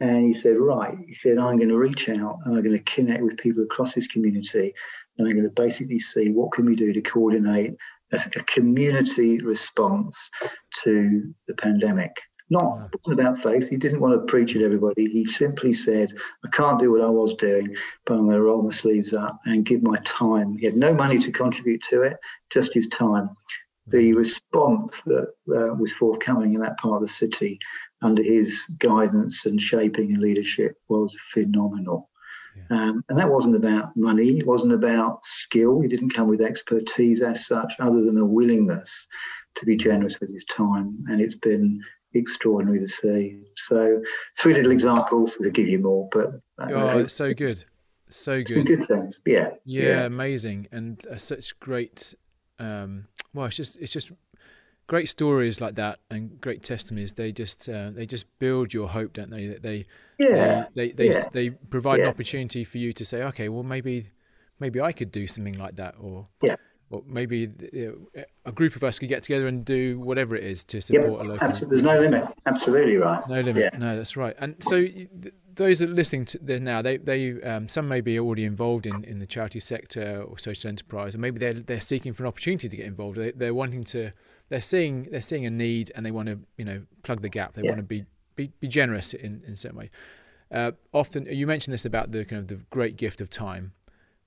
and 0.00 0.26
he 0.26 0.40
said, 0.40 0.56
right, 0.56 0.96
he 1.06 1.14
said, 1.14 1.38
I'm 1.38 1.56
going 1.56 1.68
to 1.68 1.78
reach 1.78 2.08
out 2.08 2.38
and 2.44 2.56
I'm 2.56 2.62
going 2.62 2.76
to 2.76 2.82
connect 2.84 3.22
with 3.22 3.36
people 3.36 3.62
across 3.62 3.94
this 3.94 4.06
community. 4.06 4.74
And 5.18 5.28
I'm 5.28 5.34
going 5.34 5.44
to 5.44 5.50
basically 5.50 5.98
see 5.98 6.30
what 6.30 6.52
can 6.52 6.64
we 6.64 6.74
do 6.74 6.92
to 6.92 7.02
coordinate 7.02 7.76
a, 8.12 8.16
a 8.16 8.42
community 8.44 9.40
response 9.40 10.30
to 10.84 11.34
the 11.46 11.54
pandemic. 11.54 12.12
Not 12.48 12.90
about 13.06 13.38
faith. 13.38 13.68
He 13.68 13.76
didn't 13.76 14.00
want 14.00 14.14
to 14.14 14.26
preach 14.26 14.56
at 14.56 14.62
everybody. 14.62 15.08
He 15.08 15.26
simply 15.26 15.72
said, 15.72 16.12
I 16.44 16.48
can't 16.48 16.80
do 16.80 16.90
what 16.90 17.02
I 17.02 17.08
was 17.08 17.34
doing, 17.34 17.76
but 18.06 18.14
I'm 18.14 18.24
going 18.24 18.32
to 18.32 18.42
roll 18.42 18.62
my 18.62 18.72
sleeves 18.72 19.12
up 19.12 19.38
and 19.44 19.64
give 19.64 19.82
my 19.84 19.98
time. 20.04 20.56
He 20.58 20.66
had 20.66 20.76
no 20.76 20.92
money 20.92 21.18
to 21.20 21.30
contribute 21.30 21.82
to 21.90 22.02
it, 22.02 22.16
just 22.50 22.74
his 22.74 22.88
time. 22.88 23.30
The 23.90 24.12
response 24.12 25.02
that 25.02 25.32
uh, 25.48 25.74
was 25.74 25.92
forthcoming 25.92 26.54
in 26.54 26.60
that 26.60 26.78
part 26.78 26.96
of 26.96 27.02
the 27.02 27.08
city 27.08 27.58
under 28.02 28.22
his 28.22 28.62
guidance 28.78 29.46
and 29.46 29.60
shaping 29.60 30.12
and 30.12 30.22
leadership 30.22 30.76
was 30.88 31.16
phenomenal. 31.32 32.10
Yeah. 32.56 32.76
Um, 32.76 33.04
and 33.08 33.18
that 33.18 33.30
wasn't 33.30 33.56
about 33.56 33.96
money, 33.96 34.38
it 34.38 34.46
wasn't 34.46 34.72
about 34.72 35.24
skill. 35.24 35.80
He 35.80 35.88
didn't 35.88 36.10
come 36.10 36.28
with 36.28 36.40
expertise 36.40 37.20
as 37.20 37.46
such, 37.46 37.74
other 37.78 38.02
than 38.02 38.18
a 38.18 38.24
willingness 38.24 39.06
to 39.56 39.66
be 39.66 39.76
generous 39.76 40.18
with 40.20 40.32
his 40.32 40.44
time. 40.44 41.04
And 41.08 41.20
it's 41.20 41.36
been 41.36 41.80
extraordinary 42.14 42.80
to 42.80 42.88
see. 42.88 43.42
So, 43.56 44.02
three 44.38 44.54
little 44.54 44.72
examples. 44.72 45.36
We'll 45.38 45.50
give 45.50 45.68
you 45.68 45.78
more, 45.78 46.08
but 46.12 46.26
uh, 46.58 46.72
oh, 46.72 46.98
it's 46.98 47.12
so 47.12 47.32
good, 47.34 47.64
so 48.08 48.42
good. 48.42 48.66
Good 48.66 48.82
things, 48.82 49.18
yeah, 49.26 49.50
yeah, 49.64 49.82
yeah. 49.82 50.04
amazing, 50.04 50.66
and 50.72 51.04
uh, 51.10 51.16
such 51.16 51.58
great. 51.60 52.14
Um, 52.58 53.06
well, 53.34 53.46
it's 53.46 53.56
just 53.56 53.76
it's 53.78 53.92
just 53.92 54.12
great 54.86 55.08
stories 55.08 55.60
like 55.60 55.76
that 55.76 56.00
and 56.10 56.40
great 56.40 56.64
testimonies 56.64 57.12
they 57.12 57.30
just 57.30 57.68
uh, 57.68 57.90
they 57.90 58.04
just 58.04 58.26
build 58.40 58.74
your 58.74 58.88
hope 58.88 59.12
don't 59.12 59.30
they 59.30 59.46
That 59.46 59.62
they 59.62 59.84
yeah 60.18 60.66
they 60.74 60.88
they 60.88 60.92
they, 61.08 61.14
yeah. 61.14 61.24
they 61.32 61.50
provide 61.50 62.00
yeah. 62.00 62.06
an 62.06 62.10
opportunity 62.10 62.64
for 62.64 62.78
you 62.78 62.92
to 62.94 63.04
say 63.04 63.22
okay 63.22 63.48
well 63.48 63.62
maybe 63.62 64.10
maybe 64.58 64.80
I 64.80 64.90
could 64.90 65.12
do 65.12 65.28
something 65.28 65.56
like 65.56 65.76
that 65.76 65.94
or 66.00 66.26
yeah 66.42 66.56
or 66.90 67.04
maybe 67.06 67.48
you 67.72 68.08
know, 68.14 68.22
a 68.44 68.52
group 68.52 68.74
of 68.74 68.82
us 68.82 68.98
could 68.98 69.08
get 69.08 69.22
together 69.22 69.46
and 69.46 69.64
do 69.64 70.00
whatever 70.00 70.34
it 70.34 70.42
is 70.42 70.64
to 70.64 70.80
support 70.80 71.12
yep, 71.12 71.20
a 71.20 71.22
local. 71.22 71.46
Absolutely. 71.46 71.80
There's 71.80 71.94
no 71.94 72.00
limit. 72.00 72.34
Absolutely 72.46 72.96
right. 72.96 73.28
No 73.28 73.40
limit. 73.40 73.70
Yeah. 73.72 73.78
No, 73.78 73.96
that's 73.96 74.16
right. 74.16 74.34
And 74.40 74.56
so 74.58 74.84
those 75.60 75.82
are 75.82 75.86
listening 75.86 76.24
to 76.24 76.38
this 76.38 76.58
now, 76.58 76.80
they 76.80 76.96
they 76.96 77.40
um, 77.42 77.68
some 77.68 77.86
may 77.86 78.00
be 78.00 78.18
already 78.18 78.46
involved 78.46 78.86
in, 78.86 79.04
in 79.04 79.18
the 79.18 79.26
charity 79.26 79.60
sector 79.60 80.22
or 80.22 80.38
social 80.38 80.68
enterprise, 80.68 81.14
and 81.14 81.20
maybe 81.20 81.38
they're 81.38 81.52
they're 81.52 81.80
seeking 81.80 82.14
for 82.14 82.22
an 82.22 82.28
opportunity 82.28 82.66
to 82.66 82.76
get 82.76 82.86
involved. 82.86 83.18
They, 83.18 83.32
they're 83.32 83.52
wanting 83.52 83.84
to 83.84 84.12
they're 84.48 84.62
seeing 84.62 85.02
they're 85.10 85.20
seeing 85.20 85.44
a 85.44 85.50
need 85.50 85.92
and 85.94 86.06
they 86.06 86.10
want 86.10 86.28
to 86.28 86.40
you 86.56 86.64
know 86.64 86.86
plug 87.02 87.20
the 87.20 87.28
gap. 87.28 87.52
They 87.52 87.62
yeah. 87.62 87.72
want 87.72 87.80
to 87.80 87.82
be, 87.82 88.06
be 88.36 88.52
be 88.58 88.68
generous 88.68 89.12
in 89.12 89.42
in 89.46 89.54
certain 89.54 89.76
way. 89.76 89.90
Uh, 90.50 90.72
often 90.94 91.26
you 91.26 91.46
mentioned 91.46 91.74
this 91.74 91.84
about 91.84 92.10
the 92.10 92.24
kind 92.24 92.40
of 92.40 92.48
the 92.48 92.64
great 92.70 92.96
gift 92.96 93.20
of 93.20 93.28
time, 93.28 93.72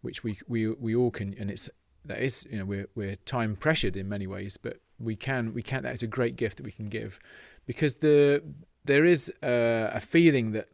which 0.02 0.24
we 0.24 0.38
we 0.48 0.70
we 0.70 0.96
all 0.96 1.10
can, 1.10 1.34
and 1.40 1.50
it's 1.50 1.68
that 2.06 2.20
is 2.20 2.46
you 2.52 2.60
know 2.60 2.66
we're 2.66 2.88
we're 2.94 3.16
time 3.26 3.56
pressured 3.56 3.98
in 3.98 4.08
many 4.08 4.28
ways, 4.28 4.58
but 4.58 4.78
we 5.00 5.16
can 5.16 5.52
we 5.56 5.64
can 5.64 5.82
that 5.82 5.94
is 5.94 6.04
a 6.04 6.08
great 6.08 6.36
gift 6.36 6.58
that 6.58 6.64
we 6.64 6.72
can 6.72 6.90
give, 6.90 7.20
because 7.66 7.96
the 7.96 8.44
there 8.86 9.04
is 9.04 9.34
a, 9.42 9.90
a 9.96 10.00
feeling 10.00 10.52
that 10.52 10.68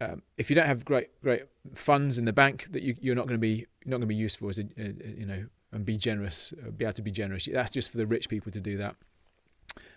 um, 0.00 0.22
if 0.36 0.50
you 0.50 0.56
don't 0.56 0.66
have 0.66 0.84
great 0.84 1.08
great 1.22 1.42
funds 1.74 2.18
in 2.18 2.24
the 2.24 2.32
bank 2.32 2.70
that 2.72 2.82
you, 2.82 2.94
you're 3.00 3.16
not 3.16 3.26
going 3.26 3.38
to 3.38 3.40
be 3.40 3.66
not 3.84 3.96
going 3.96 4.02
to 4.02 4.06
be 4.06 4.14
useful 4.14 4.48
as 4.48 4.58
a, 4.58 4.64
a, 4.76 4.92
you 5.18 5.26
know 5.26 5.46
and 5.72 5.84
be 5.84 5.96
generous, 5.96 6.54
uh, 6.64 6.70
be 6.70 6.84
able 6.84 6.92
to 6.94 7.02
be 7.02 7.10
generous. 7.10 7.48
That's 7.50 7.70
just 7.70 7.90
for 7.90 7.98
the 7.98 8.06
rich 8.06 8.28
people 8.28 8.50
to 8.52 8.60
do 8.60 8.76
that. 8.78 8.96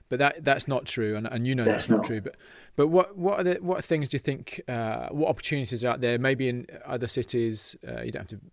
But 0.09 0.19
that 0.19 0.43
that's 0.43 0.67
not 0.67 0.85
true, 0.85 1.15
and, 1.15 1.25
and 1.27 1.47
you 1.47 1.55
know 1.55 1.63
that's, 1.63 1.83
that's 1.83 1.89
not, 1.89 1.97
not, 1.97 2.05
true. 2.05 2.21
But 2.21 2.35
but 2.75 2.87
what 2.87 3.17
what 3.17 3.39
are 3.39 3.43
the, 3.43 3.53
what 3.61 3.83
things 3.83 4.09
do 4.09 4.15
you 4.15 4.19
think? 4.19 4.61
Uh, 4.67 5.07
what 5.09 5.29
opportunities 5.29 5.85
are 5.85 5.89
out 5.89 6.01
there? 6.01 6.19
Maybe 6.19 6.49
in 6.49 6.67
other 6.85 7.07
cities, 7.07 7.77
uh, 7.87 8.01
you 8.01 8.11
don't 8.11 8.29
have 8.29 8.39
to. 8.39 8.45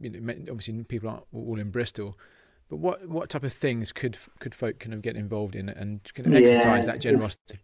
You 0.00 0.10
know, 0.10 0.32
obviously 0.50 0.82
people 0.84 1.08
aren't 1.08 1.24
all 1.32 1.58
in 1.58 1.70
Bristol, 1.70 2.16
but 2.68 2.76
what 2.76 3.08
what 3.08 3.30
type 3.30 3.42
of 3.42 3.52
things 3.52 3.92
could 3.92 4.16
could 4.38 4.54
folk 4.54 4.78
kind 4.78 4.94
of 4.94 5.02
get 5.02 5.16
involved 5.16 5.56
in 5.56 5.68
and 5.68 6.00
kind 6.14 6.28
of 6.28 6.34
exercise 6.34 6.86
yeah, 6.86 6.92
that 6.92 7.00
generosity? 7.00 7.58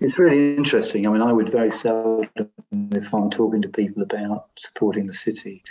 It's 0.00 0.18
really 0.18 0.56
interesting. 0.56 1.06
I 1.06 1.10
mean, 1.10 1.22
I 1.22 1.32
would 1.32 1.50
very 1.50 1.70
seldom, 1.70 2.28
if 2.72 3.14
I'm 3.14 3.30
talking 3.30 3.62
to 3.62 3.68
people 3.68 4.02
about 4.02 4.48
supporting 4.58 5.06
the 5.06 5.14
city, 5.14 5.62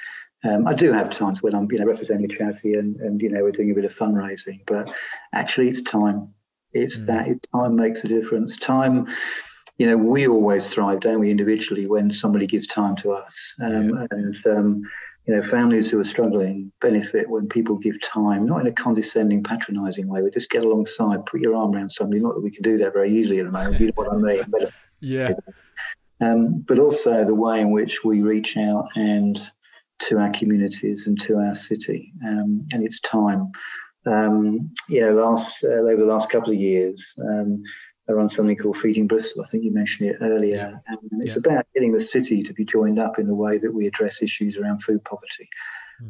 um, 0.44 0.68
I 0.68 0.74
do 0.74 0.92
have 0.92 1.10
times 1.10 1.42
when 1.42 1.56
I'm, 1.56 1.72
you 1.72 1.80
know, 1.80 1.86
representing 1.86 2.26
a 2.26 2.28
charity 2.28 2.74
and, 2.76 2.98
and 2.98 3.22
you 3.22 3.30
know 3.30 3.42
we're 3.44 3.52
doing 3.52 3.72
a 3.72 3.76
bit 3.76 3.86
of 3.86 3.96
fundraising, 3.96 4.62
but 4.68 4.94
actually 5.34 5.70
it's 5.70 5.82
time. 5.82 6.34
It's 6.74 7.00
mm. 7.00 7.06
that 7.08 7.28
it, 7.28 7.48
time 7.52 7.76
makes 7.76 8.04
a 8.04 8.08
difference. 8.08 8.58
Time, 8.58 9.08
you 9.78 9.88
know, 9.88 9.98
we 9.98 10.28
always 10.28 10.72
thrive, 10.72 11.00
don't 11.00 11.20
we, 11.20 11.32
individually 11.32 11.88
when 11.88 12.12
somebody 12.12 12.48
gives 12.48 12.68
time 12.68 12.96
to 12.98 13.12
us, 13.12 13.56
um, 13.62 13.90
yeah. 13.90 14.08
and 14.12 14.48
um, 14.48 14.84
you 15.28 15.36
know, 15.36 15.42
families 15.42 15.90
who 15.90 16.00
are 16.00 16.06
struggling 16.06 16.72
benefit 16.82 17.30
when 17.30 17.48
people 17.48 17.78
give 17.78 18.00
time, 18.02 18.46
not 18.46 18.62
in 18.62 18.68
a 18.68 18.72
condescending, 18.72 19.44
patronising 19.44 20.08
way, 20.08 20.22
but 20.22 20.34
just 20.34 20.52
get 20.52 20.64
alongside, 20.64 21.26
put 21.26 21.42
your 21.42 21.56
arm 21.56 21.76
around 21.76 21.92
somebody. 21.92 22.22
Not 22.22 22.36
that 22.36 22.44
we 22.44 22.52
can 22.52 22.62
do 22.62 22.78
that 22.78 22.94
very 22.94 23.12
easily 23.12 23.40
at 23.40 23.46
the 23.46 23.52
moment. 23.52 23.80
you 23.80 23.88
know 23.88 23.94
what 23.96 24.14
I 24.14 24.18
mean? 24.18 24.44
But, 24.52 24.72
yeah. 25.02 25.34
Um, 26.22 26.62
but 26.62 26.80
also 26.80 27.26
the 27.26 27.36
way 27.36 27.60
in 27.60 27.72
which 27.72 28.04
we 28.04 28.22
reach 28.22 28.56
out 28.56 28.86
and 28.96 29.40
to 30.00 30.18
our 30.20 30.30
communities 30.32 31.08
and 31.08 31.20
to 31.22 31.38
our 31.38 31.56
city. 31.56 32.14
Um, 32.26 32.62
and 32.72 32.84
it's 32.84 33.00
time. 33.02 33.52
Um, 34.06 34.72
yeah, 34.88 35.10
last 35.10 35.64
uh, 35.64 35.68
over 35.68 35.98
the 35.98 36.06
last 36.06 36.30
couple 36.30 36.54
of 36.54 36.60
years, 36.60 37.04
run 38.13 38.30
something 38.30 38.56
called 38.56 38.78
Feeding 38.78 39.08
Bristol. 39.08 39.44
I 39.44 39.48
think 39.48 39.63
you 39.63 39.74
mentioned 39.74 40.10
it 40.10 40.18
earlier, 40.22 40.82
yeah. 40.88 40.94
and 40.94 41.24
it's 41.24 41.34
yeah. 41.34 41.39
about 41.39 41.65
getting 41.74 41.91
the 41.91 42.02
city 42.02 42.44
to 42.44 42.54
be 42.54 42.65
joined 42.65 43.00
up 43.00 43.20
in 43.20 43.28
the 43.28 43.36
way 43.36 43.58
that 43.58 43.74
we 43.74 43.88
address 43.88 44.22
issues 44.22 44.58
around 44.58 44.84
food 44.84 45.04
poverty. 45.04 45.50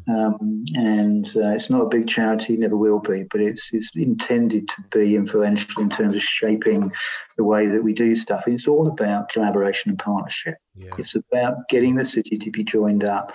Hmm. 0.07 0.11
Um, 0.11 0.65
and 0.73 1.27
uh, 1.35 1.49
it's 1.49 1.69
not 1.69 1.81
a 1.81 1.89
big 1.89 2.07
charity, 2.07 2.57
never 2.57 2.75
will 2.75 2.99
be, 2.99 3.25
but 3.29 3.41
it's 3.41 3.69
it's 3.71 3.91
intended 3.95 4.67
to 4.69 4.81
be 4.91 5.15
influential 5.15 5.83
in 5.83 5.89
terms 5.89 6.15
of 6.15 6.23
shaping 6.23 6.91
the 7.37 7.43
way 7.43 7.67
that 7.67 7.83
we 7.83 7.93
do 7.93 8.15
stuff. 8.15 8.47
It's 8.47 8.67
all 8.67 8.87
about 8.87 9.29
collaboration 9.29 9.91
and 9.91 9.99
partnership. 9.99 10.57
Yeah. 10.75 10.89
It's 10.97 11.15
about 11.15 11.69
getting 11.69 11.95
the 11.95 12.05
city 12.05 12.37
to 12.37 12.51
be 12.51 12.63
joined 12.63 13.03
up. 13.03 13.31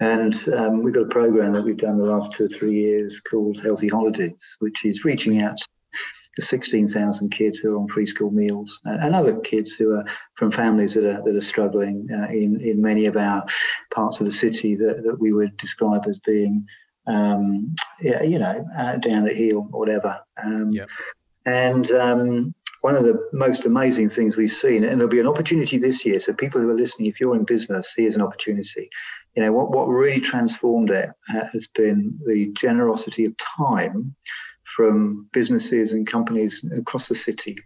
And 0.00 0.36
um, 0.54 0.82
we've 0.82 0.94
got 0.94 1.02
a 1.02 1.08
program 1.08 1.52
that 1.54 1.64
we've 1.64 1.76
done 1.76 1.98
the 1.98 2.04
last 2.04 2.32
two 2.32 2.44
or 2.44 2.48
three 2.48 2.74
years 2.74 3.20
called 3.20 3.60
Healthy 3.60 3.88
Holidays, 3.88 4.56
which 4.60 4.84
is 4.84 5.04
reaching 5.04 5.42
out 5.42 5.58
the 6.38 6.44
16,000 6.44 7.30
kids 7.30 7.58
who 7.58 7.74
are 7.74 7.80
on 7.80 7.88
free 7.88 8.06
school 8.06 8.30
meals 8.30 8.78
uh, 8.86 8.98
and 9.00 9.12
other 9.12 9.40
kids 9.40 9.72
who 9.72 9.96
are 9.96 10.04
from 10.36 10.52
families 10.52 10.94
that 10.94 11.04
are, 11.04 11.20
that 11.24 11.34
are 11.34 11.40
struggling 11.40 12.06
uh, 12.12 12.28
in, 12.28 12.60
in 12.60 12.80
many 12.80 13.06
of 13.06 13.16
our 13.16 13.44
parts 13.92 14.20
of 14.20 14.26
the 14.26 14.32
city 14.32 14.76
that, 14.76 15.02
that 15.02 15.18
we 15.18 15.32
would 15.32 15.56
describe 15.56 16.06
as 16.06 16.20
being, 16.20 16.64
um, 17.08 17.74
yeah, 18.00 18.22
you 18.22 18.38
know, 18.38 18.64
uh, 18.78 18.94
down 18.98 19.24
the 19.24 19.34
hill 19.34 19.68
or 19.72 19.80
whatever. 19.80 20.20
Um, 20.40 20.70
yep. 20.70 20.88
And 21.44 21.90
um, 21.90 22.54
one 22.82 22.94
of 22.94 23.02
the 23.02 23.20
most 23.32 23.66
amazing 23.66 24.08
things 24.08 24.36
we've 24.36 24.52
seen, 24.52 24.84
and 24.84 25.00
there'll 25.00 25.10
be 25.10 25.18
an 25.18 25.26
opportunity 25.26 25.76
this 25.76 26.06
year. 26.06 26.20
So 26.20 26.32
people 26.32 26.60
who 26.60 26.70
are 26.70 26.76
listening, 26.76 27.08
if 27.08 27.18
you're 27.20 27.34
in 27.34 27.42
business, 27.42 27.94
here's 27.96 28.14
an 28.14 28.22
opportunity. 28.22 28.88
You 29.34 29.42
know, 29.42 29.50
what, 29.50 29.72
what 29.72 29.88
really 29.88 30.20
transformed 30.20 30.90
it 30.90 31.10
uh, 31.34 31.46
has 31.52 31.66
been 31.66 32.16
the 32.26 32.52
generosity 32.54 33.24
of 33.24 33.36
time 33.38 34.14
from 34.74 35.28
businesses 35.32 35.92
and 35.92 36.06
companies 36.06 36.64
across 36.76 37.08
the 37.08 37.14
city, 37.14 37.56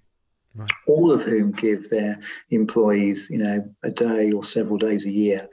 right. 0.54 0.70
all 0.86 1.12
of 1.12 1.22
whom 1.24 1.52
give 1.52 1.90
their 1.90 2.18
employees, 2.50 3.26
you 3.30 3.38
know, 3.38 3.68
a 3.82 3.90
day 3.90 4.32
or 4.32 4.44
several 4.44 4.78
days 4.78 5.04
a 5.04 5.10
year 5.10 5.48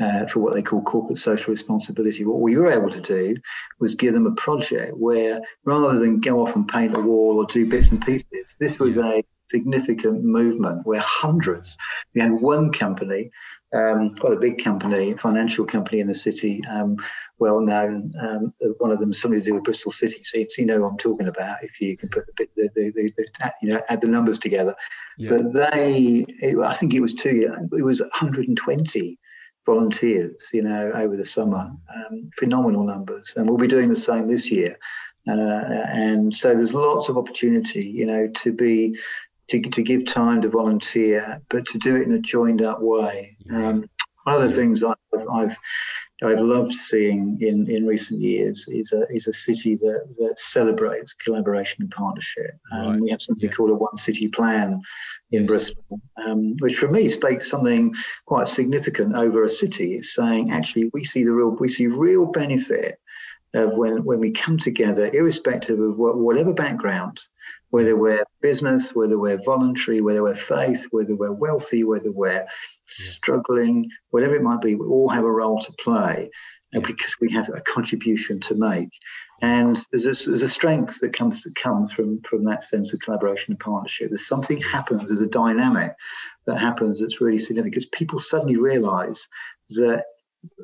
uh, 0.00 0.26
for 0.26 0.40
what 0.40 0.54
they 0.54 0.62
call 0.62 0.82
corporate 0.82 1.18
social 1.18 1.50
responsibility. 1.50 2.24
What 2.24 2.40
we 2.40 2.56
were 2.56 2.70
able 2.70 2.90
to 2.90 3.00
do 3.00 3.36
was 3.78 3.94
give 3.94 4.14
them 4.14 4.26
a 4.26 4.34
project 4.34 4.96
where, 4.96 5.40
rather 5.64 5.98
than 5.98 6.20
go 6.20 6.46
off 6.46 6.56
and 6.56 6.66
paint 6.66 6.96
a 6.96 7.00
wall 7.00 7.38
or 7.38 7.46
do 7.46 7.68
bits 7.68 7.88
and 7.88 8.04
pieces, 8.04 8.26
this 8.58 8.78
was 8.78 8.96
yeah. 8.96 9.12
a 9.12 9.24
significant 9.46 10.24
movement 10.24 10.86
where 10.86 11.00
hundreds, 11.00 11.76
we 12.14 12.20
had 12.20 12.32
one 12.32 12.72
company 12.72 13.30
um, 13.74 14.14
quite 14.14 14.32
a 14.32 14.40
big 14.40 14.62
company, 14.62 15.14
financial 15.14 15.64
company 15.64 16.00
in 16.00 16.06
the 16.06 16.14
city, 16.14 16.62
um, 16.70 16.96
well 17.38 17.60
known. 17.60 18.12
Um, 18.20 18.54
one 18.78 18.90
of 18.90 19.00
them 19.00 19.10
is 19.10 19.20
something 19.20 19.40
to 19.40 19.44
do 19.44 19.54
with 19.54 19.64
Bristol 19.64 19.92
City, 19.92 20.22
so 20.24 20.38
you 20.58 20.66
know 20.66 20.80
what 20.80 20.92
I'm 20.92 20.98
talking 20.98 21.28
about 21.28 21.62
if 21.62 21.80
you 21.80 21.96
can 21.96 22.08
put 22.08 22.24
the, 22.36 22.48
the, 22.56 22.70
the, 22.74 23.12
the 23.16 23.52
you 23.62 23.70
know 23.70 23.82
add 23.88 24.00
the 24.00 24.08
numbers 24.08 24.38
together. 24.38 24.74
Yeah. 25.18 25.30
But 25.30 25.52
they, 25.52 26.24
it, 26.28 26.58
I 26.58 26.74
think 26.74 26.94
it 26.94 27.00
was 27.00 27.14
two, 27.14 27.54
it 27.72 27.84
was 27.84 28.00
120 28.00 29.18
volunteers, 29.66 30.48
you 30.52 30.62
know, 30.62 30.90
over 30.94 31.16
the 31.16 31.24
summer, 31.24 31.70
um, 31.94 32.30
phenomenal 32.38 32.84
numbers, 32.84 33.32
and 33.36 33.48
we'll 33.48 33.58
be 33.58 33.68
doing 33.68 33.88
the 33.88 33.96
same 33.96 34.28
this 34.28 34.50
year. 34.50 34.76
Uh, 35.26 35.32
and 35.32 36.34
so 36.34 36.54
there's 36.54 36.74
lots 36.74 37.08
of 37.08 37.16
opportunity, 37.16 37.82
you 37.82 38.04
know, 38.04 38.28
to 38.34 38.52
be 38.52 38.94
to, 39.48 39.60
to 39.60 39.82
give 39.82 40.06
time 40.06 40.42
to 40.42 40.48
volunteer, 40.48 41.40
but 41.48 41.66
to 41.66 41.78
do 41.78 41.96
it 41.96 42.02
in 42.02 42.12
a 42.12 42.18
joined 42.18 42.62
up 42.62 42.80
way. 42.80 43.36
Um, 43.52 43.88
one 44.24 44.36
of 44.36 44.42
the 44.42 44.52
things 44.52 44.82
I've, 44.82 45.28
I've 45.30 45.56
I've 46.22 46.40
loved 46.40 46.72
seeing 46.72 47.38
in, 47.40 47.68
in 47.70 47.86
recent 47.86 48.20
years 48.20 48.66
is 48.68 48.92
a, 48.92 49.02
is 49.10 49.26
a 49.26 49.32
city 49.32 49.74
that, 49.76 50.04
that 50.18 50.38
celebrates 50.38 51.12
collaboration 51.12 51.82
and 51.82 51.90
partnership. 51.90 52.52
Um, 52.72 52.88
right. 52.88 53.00
We 53.00 53.10
have 53.10 53.20
something 53.20 53.48
yeah. 53.48 53.54
called 53.54 53.70
a 53.70 53.74
One 53.74 53.96
City 53.96 54.28
Plan 54.28 54.80
in 55.32 55.42
yes. 55.42 55.46
Bristol, 55.46 56.00
um, 56.24 56.56
which 56.60 56.78
for 56.78 56.88
me 56.88 57.08
speaks 57.08 57.50
something 57.50 57.94
quite 58.26 58.48
significant 58.48 59.14
over 59.14 59.44
a 59.44 59.48
city. 59.48 59.94
It's 59.94 60.14
saying 60.14 60.50
actually 60.50 60.90
we 60.94 61.04
see 61.04 61.24
the 61.24 61.32
real 61.32 61.50
we 61.50 61.68
see 61.68 61.88
real 61.88 62.26
benefit 62.26 62.98
of 63.52 63.72
when 63.72 64.04
when 64.04 64.20
we 64.20 64.30
come 64.30 64.56
together, 64.56 65.10
irrespective 65.12 65.78
of 65.80 65.98
what, 65.98 66.16
whatever 66.16 66.54
background 66.54 67.20
whether 67.74 67.96
we're 67.96 68.22
business, 68.40 68.94
whether 68.94 69.18
we're 69.18 69.42
voluntary, 69.42 70.00
whether 70.00 70.22
we're 70.22 70.36
faith, 70.36 70.86
whether 70.92 71.16
we're 71.16 71.32
wealthy, 71.32 71.82
whether 71.82 72.12
we're 72.12 72.46
struggling, 72.86 73.90
whatever 74.10 74.36
it 74.36 74.44
might 74.44 74.60
be, 74.60 74.76
we 74.76 74.86
all 74.86 75.08
have 75.08 75.24
a 75.24 75.30
role 75.30 75.58
to 75.58 75.72
play 75.72 76.30
uh, 76.76 76.78
because 76.78 77.16
we 77.20 77.28
have 77.32 77.48
a 77.48 77.60
contribution 77.62 78.38
to 78.38 78.54
make. 78.54 78.90
And 79.42 79.76
there's 79.90 80.04
a, 80.04 80.30
there's 80.30 80.42
a 80.42 80.48
strength 80.48 81.00
that 81.00 81.18
comes 81.18 81.42
to 81.42 81.50
come 81.60 81.88
from, 81.88 82.20
from 82.30 82.44
that 82.44 82.62
sense 82.62 82.92
of 82.92 83.00
collaboration 83.00 83.54
and 83.54 83.58
partnership. 83.58 84.10
There's 84.10 84.28
something 84.28 84.60
happens, 84.62 85.08
there's 85.08 85.20
a 85.20 85.26
dynamic 85.26 85.94
that 86.46 86.60
happens 86.60 87.00
that's 87.00 87.20
really 87.20 87.38
significant 87.38 87.74
because 87.74 87.86
people 87.86 88.20
suddenly 88.20 88.56
realize 88.56 89.20
that 89.70 90.04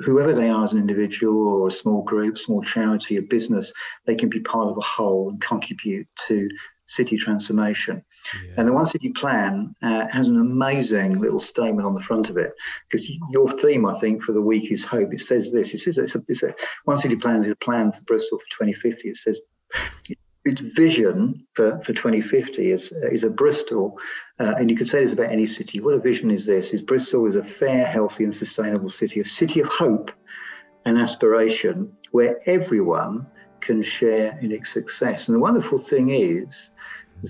whoever 0.05 0.33
they 0.33 0.49
are 0.49 0.65
as 0.65 0.71
an 0.71 0.79
individual 0.79 1.49
or 1.49 1.67
a 1.67 1.73
small 1.73 2.03
group, 2.03 2.39
small 2.39 2.63
charity, 2.63 3.17
a 3.17 3.23
business, 3.23 3.73
they 4.07 4.15
can 4.15 4.29
be 4.29 4.39
part 4.39 4.69
of 4.69 4.77
a 4.77 4.81
whole 4.81 5.31
and 5.31 5.41
contribute 5.41 6.07
to 6.29 6.49
city 6.91 7.17
transformation. 7.17 8.03
Yeah. 8.35 8.55
And 8.59 8.69
the 8.69 8.73
One 8.73 8.87
City 8.87 9.11
Plan 9.11 9.75
uh, 9.83 10.09
has 10.09 10.27
an 10.27 10.41
amazing 10.41 11.21
little 11.21 11.39
statement 11.39 11.87
on 11.87 11.95
the 11.95 12.03
front 12.03 12.29
of 12.29 12.37
it 12.37 12.53
because 12.89 13.09
your 13.31 13.49
theme, 13.49 13.87
I 13.87 13.99
think, 14.01 14.23
for 14.23 14.33
the 14.33 14.41
week 14.41 14.73
is 14.73 14.85
hope. 14.85 15.15
It 15.15 15.21
says 15.21 15.53
this: 15.53 15.73
it 15.73 15.81
says 15.81 15.99
it's 15.99 16.17
a, 16.17 16.23
it's 16.29 16.43
a 16.43 16.55
One 16.85 16.97
City 16.97 17.17
Plan 17.17 17.45
is 17.45 17.51
a 17.51 17.57
plan 17.57 17.93
for 17.93 18.01
Bristol 18.03 18.39
for 18.39 18.65
2050. 18.65 19.09
It 19.09 19.17
says 19.17 19.41
its 20.45 20.61
vision 20.75 21.47
for, 21.55 21.81
for 21.85 21.93
2050 21.93 22.73
is 22.73 22.93
is 23.13 23.23
a 23.25 23.31
Bristol, 23.31 23.97
uh, 24.41 24.55
and 24.59 24.69
you 24.69 24.77
could 24.77 24.89
say 24.89 25.05
this 25.05 25.13
about 25.13 25.31
any 25.31 25.47
city. 25.47 25.81
What 25.81 25.95
a 25.95 26.01
vision 26.01 26.31
is 26.31 26.45
this? 26.45 26.73
Is 26.73 26.83
Bristol 26.83 27.27
is 27.27 27.37
a 27.37 27.45
fair, 27.45 27.87
healthy, 27.87 28.25
and 28.25 28.35
sustainable 28.35 28.91
city, 28.91 29.21
a 29.21 29.25
city 29.25 29.61
of 29.61 29.69
hope 29.69 30.11
and 30.87 30.99
aspiration 30.99 31.93
where 32.11 32.41
everyone 32.47 33.27
can 33.61 33.83
share 33.83 34.39
in 34.41 34.53
its 34.53 34.71
success. 34.71 35.29
And 35.29 35.37
the 35.37 35.41
wonderful 35.41 35.79
thing 35.79 36.11
is 36.11 36.71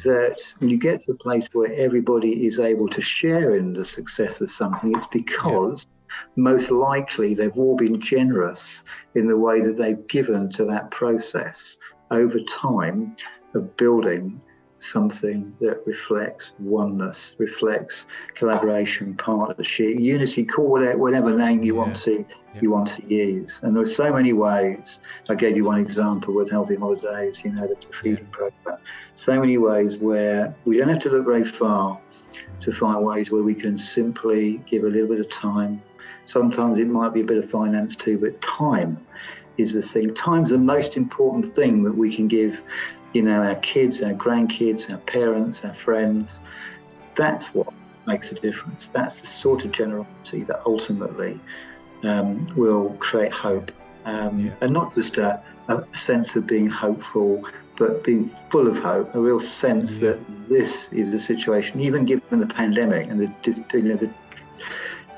that 0.05 0.41
when 0.59 0.71
you 0.71 0.79
get 0.79 1.05
to 1.05 1.13
a 1.13 1.17
place 1.17 1.49
where 1.53 1.73
everybody 1.73 2.47
is 2.47 2.59
able 2.59 2.89
to 2.89 3.03
share 3.03 3.57
in 3.57 3.73
the 3.73 3.85
success 3.85 4.41
of 4.41 4.51
something, 4.51 4.95
it's 4.97 5.07
because 5.09 5.87
yeah. 5.87 6.15
most 6.37 6.71
likely 6.71 7.35
they've 7.35 7.57
all 7.59 7.77
been 7.77 8.01
generous 8.01 8.83
in 9.15 9.27
the 9.27 9.37
way 9.37 9.61
that 9.61 9.77
they've 9.77 10.07
given 10.07 10.51
to 10.53 10.65
that 10.67 10.91
process 10.91 11.77
over 12.11 12.39
time 12.49 13.17
of 13.55 13.77
building 13.77 14.41
something 14.81 15.55
that 15.61 15.87
reflects 15.87 16.53
oneness, 16.59 17.35
reflects 17.39 18.07
collaboration, 18.35 19.15
partnership, 19.15 19.99
unity. 19.99 20.45
Call 20.45 20.83
it 20.83 20.99
whatever 20.99 21.37
name 21.37 21.63
you 21.63 21.75
yeah. 21.75 21.81
want 21.81 21.97
to 21.99 22.25
yeah. 22.55 22.61
you 22.61 22.71
want 22.71 22.89
to 22.89 23.07
use. 23.07 23.61
And 23.63 23.77
there 23.77 23.83
are 23.83 23.87
so 23.87 24.13
many 24.13 24.33
ways. 24.33 24.99
I 25.29 25.35
gave 25.35 25.57
you 25.57 25.65
one 25.65 25.81
example 25.81 26.35
with 26.35 26.51
Healthy 26.51 26.77
Holidays. 26.77 27.41
You 27.45 27.53
know 27.53 27.69
the 27.69 27.77
feeding 28.03 28.27
yeah. 28.31 28.37
program. 28.37 28.79
So 29.17 29.39
many 29.39 29.59
ways 29.59 29.99
where 29.99 30.55
we 30.65 30.79
don't 30.79 30.89
have 30.89 31.01
to 31.01 31.11
look 31.11 31.27
very 31.27 31.45
far 31.45 32.01
to 32.61 32.73
find 32.73 33.05
ways 33.05 33.31
where 33.31 33.43
we 33.43 33.55
can 33.55 33.79
simply 33.79 34.63
give 34.67 34.85
a 34.85 34.89
little 34.89 35.09
bit 35.09 35.21
of 35.21 35.31
time. 35.31 35.83
Sometimes 36.25 36.79
it 36.79 36.87
might 36.87 37.13
be 37.13 37.23
a 37.23 37.25
bit 37.25 37.39
of 37.39 37.51
finance 37.51 37.97
too, 37.97 38.19
but 38.19 38.41
time 38.41 39.05
is 39.61 39.73
the 39.73 39.83
thing. 39.83 40.15
Time's 40.15 40.51
the 40.51 40.59
most 40.59 40.97
important 40.97 41.55
thing 41.55 41.85
that 41.85 41.97
we 41.97 42.15
can 42.15 42.29
give 42.29 42.63
you 43.13 43.23
know, 43.23 43.43
our 43.43 43.57
kids, 43.57 44.03
our 44.03 44.13
grandkids, 44.13 44.91
our 44.91 44.99
parents, 44.99 45.65
our 45.65 45.75
friends. 45.75 46.41
That's 47.17 47.53
what 47.55 47.73
makes 48.07 48.31
a 48.33 48.35
difference. 48.37 48.89
That's 48.89 49.21
the 49.21 49.27
sort 49.27 49.65
of 49.65 49.73
generosity 49.73 50.45
that 50.45 50.63
ultimately 50.65 51.39
um, 52.03 52.47
will 52.57 52.91
create 52.99 53.33
hope. 53.33 53.73
Um, 54.05 54.47
yeah. 54.47 54.55
And 54.61 54.73
not 54.73 54.95
just 54.95 55.19
a, 55.19 55.43
a, 55.69 55.85
sense 55.95 56.35
of 56.37 56.47
being 56.47 56.69
hopeful, 56.69 57.45
but 57.77 58.05
being 58.05 58.31
full 58.51 58.67
of 58.67 58.79
hope, 58.79 59.15
a 59.15 59.21
real 59.21 59.41
sense 59.41 59.99
yeah. 59.99 60.13
that 60.13 60.49
this 60.49 60.89
is 60.93 61.13
a 61.13 61.21
situation, 61.21 61.81
even 61.81 62.05
given 62.05 62.41
the 62.41 62.47
pandemic 62.47 63.09
and 63.09 63.21
the, 63.21 63.79
you 63.79 63.83
know, 63.83 63.97
the 63.97 64.11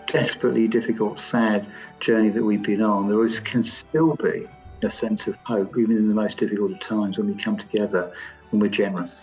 desperately 0.07 0.67
difficult, 0.67 1.19
sad 1.19 1.67
journey 2.03 2.29
that 2.29 2.45
we've 2.45 2.63
been 2.63 2.83
on, 2.83 3.09
there 3.09 3.25
is, 3.25 3.41
can 3.41 3.63
still 3.63 4.15
be 4.17 4.47
a 4.83 4.91
sense 4.91 5.27
of 5.27 5.37
hope, 5.45 5.79
even 5.79 5.97
in 5.97 6.09
the 6.09 6.15
most 6.15 6.39
difficult 6.39 6.73
of 6.73 6.81
times 6.81 7.17
when 7.17 7.29
we 7.29 7.35
come 7.35 7.57
together 7.57 8.13
and 8.51 8.61
we're 8.61 8.69
generous. 8.69 9.23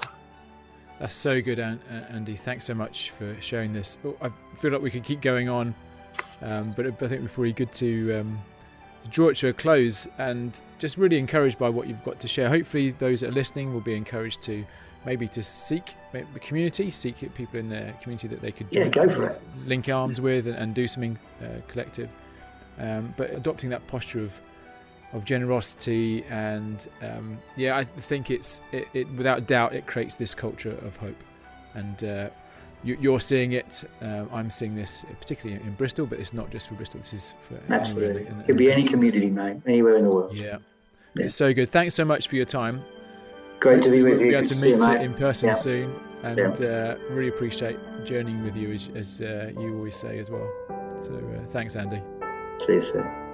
That's 0.99 1.13
so 1.13 1.41
good, 1.41 1.59
Andy. 1.59 2.35
Thanks 2.35 2.65
so 2.65 2.73
much 2.73 3.11
for 3.11 3.39
sharing 3.41 3.71
this. 3.71 3.97
Oh, 4.03 4.15
I 4.21 4.29
feel 4.55 4.71
like 4.71 4.81
we 4.81 4.91
could 4.91 5.03
keep 5.03 5.21
going 5.21 5.47
on, 5.49 5.75
um, 6.41 6.71
but 6.75 6.85
I 6.85 6.91
think 6.91 7.21
we're 7.21 7.27
probably 7.27 7.53
good 7.53 7.71
to, 7.73 8.19
um, 8.19 8.39
draw 9.09 9.29
it 9.29 9.37
to 9.37 9.47
a 9.47 9.53
close 9.53 10.07
and 10.17 10.61
just 10.77 10.97
really 10.97 11.17
encouraged 11.17 11.57
by 11.57 11.69
what 11.69 11.87
you've 11.87 12.03
got 12.03 12.19
to 12.19 12.27
share. 12.27 12.49
Hopefully, 12.49 12.91
those 12.91 13.21
that 13.21 13.29
are 13.29 13.33
listening 13.33 13.73
will 13.73 13.81
be 13.81 13.95
encouraged 13.95 14.41
to 14.43 14.65
maybe 15.05 15.27
to 15.29 15.41
seek 15.41 15.95
the 16.11 16.39
community, 16.39 16.91
seek 16.91 17.17
people 17.33 17.59
in 17.59 17.69
their 17.69 17.93
community 18.01 18.27
that 18.27 18.41
they 18.41 18.51
could 18.51 18.67
yeah, 18.71 18.87
go 18.89 19.09
for 19.09 19.29
it. 19.29 19.41
link 19.65 19.87
arms 19.87 20.19
with 20.19 20.47
and, 20.47 20.55
and 20.57 20.75
do 20.75 20.87
something 20.87 21.17
uh, 21.41 21.61
collective. 21.67 22.13
Um, 22.79 23.13
but 23.17 23.31
adopting 23.31 23.69
that 23.71 23.85
posture 23.87 24.21
of 24.21 24.41
of 25.11 25.25
generosity 25.25 26.23
and 26.29 26.87
um, 27.01 27.39
yeah, 27.55 27.77
I 27.77 27.83
think 27.83 28.29
it's 28.29 28.61
it, 28.71 28.87
it, 28.93 29.09
without 29.13 29.47
doubt 29.47 29.73
it 29.73 29.87
creates 29.87 30.15
this 30.15 30.35
culture 30.35 30.77
of 30.85 30.97
hope. 30.97 31.23
And 31.73 32.03
uh, 32.03 32.29
you, 32.83 33.13
are 33.13 33.19
seeing 33.19 33.53
it. 33.53 33.83
Uh, 34.01 34.25
I'm 34.31 34.49
seeing 34.49 34.75
this 34.75 35.05
particularly 35.19 35.61
in 35.61 35.73
Bristol, 35.73 36.05
but 36.05 36.19
it's 36.19 36.33
not 36.33 36.49
just 36.51 36.69
for 36.69 36.75
Bristol. 36.75 36.99
This 36.99 37.13
is 37.13 37.33
for 37.39 37.59
absolutely. 37.69 38.21
In 38.21 38.25
the, 38.25 38.31
in 38.31 38.37
the, 38.37 38.43
Could 38.45 38.57
be 38.57 38.71
any 38.71 38.85
community, 38.85 39.29
mate, 39.29 39.57
anywhere 39.65 39.97
in 39.97 40.03
the 40.03 40.09
world. 40.09 40.33
Yeah. 40.33 40.57
yeah. 41.15 41.25
it's 41.25 41.35
so 41.35 41.53
good. 41.53 41.69
Thanks 41.69 41.95
so 41.95 42.05
much 42.05 42.27
for 42.27 42.35
your 42.35 42.45
time. 42.45 42.81
Great 43.59 43.83
to 43.83 43.91
be 43.91 44.01
with 44.01 44.21
you. 44.21 44.27
We'll 44.27 44.29
be 44.29 44.35
able 44.35 44.47
to 44.47 44.57
meet 44.57 44.81
you, 44.81 45.05
in 45.05 45.13
person 45.15 45.49
yeah. 45.49 45.53
soon, 45.53 45.93
and 46.23 46.59
yeah. 46.59 46.67
uh, 46.67 46.97
really 47.09 47.27
appreciate 47.27 47.77
journeying 48.05 48.41
with 48.43 48.55
you, 48.55 48.71
as, 48.71 48.89
as 48.95 49.21
uh, 49.21 49.51
you 49.59 49.75
always 49.75 49.97
say 49.97 50.17
as 50.17 50.31
well. 50.31 50.49
So 51.01 51.13
uh, 51.15 51.45
thanks, 51.47 51.75
Andy. 51.75 52.01
See 52.59 52.73
you 52.73 52.81
soon. 52.81 53.28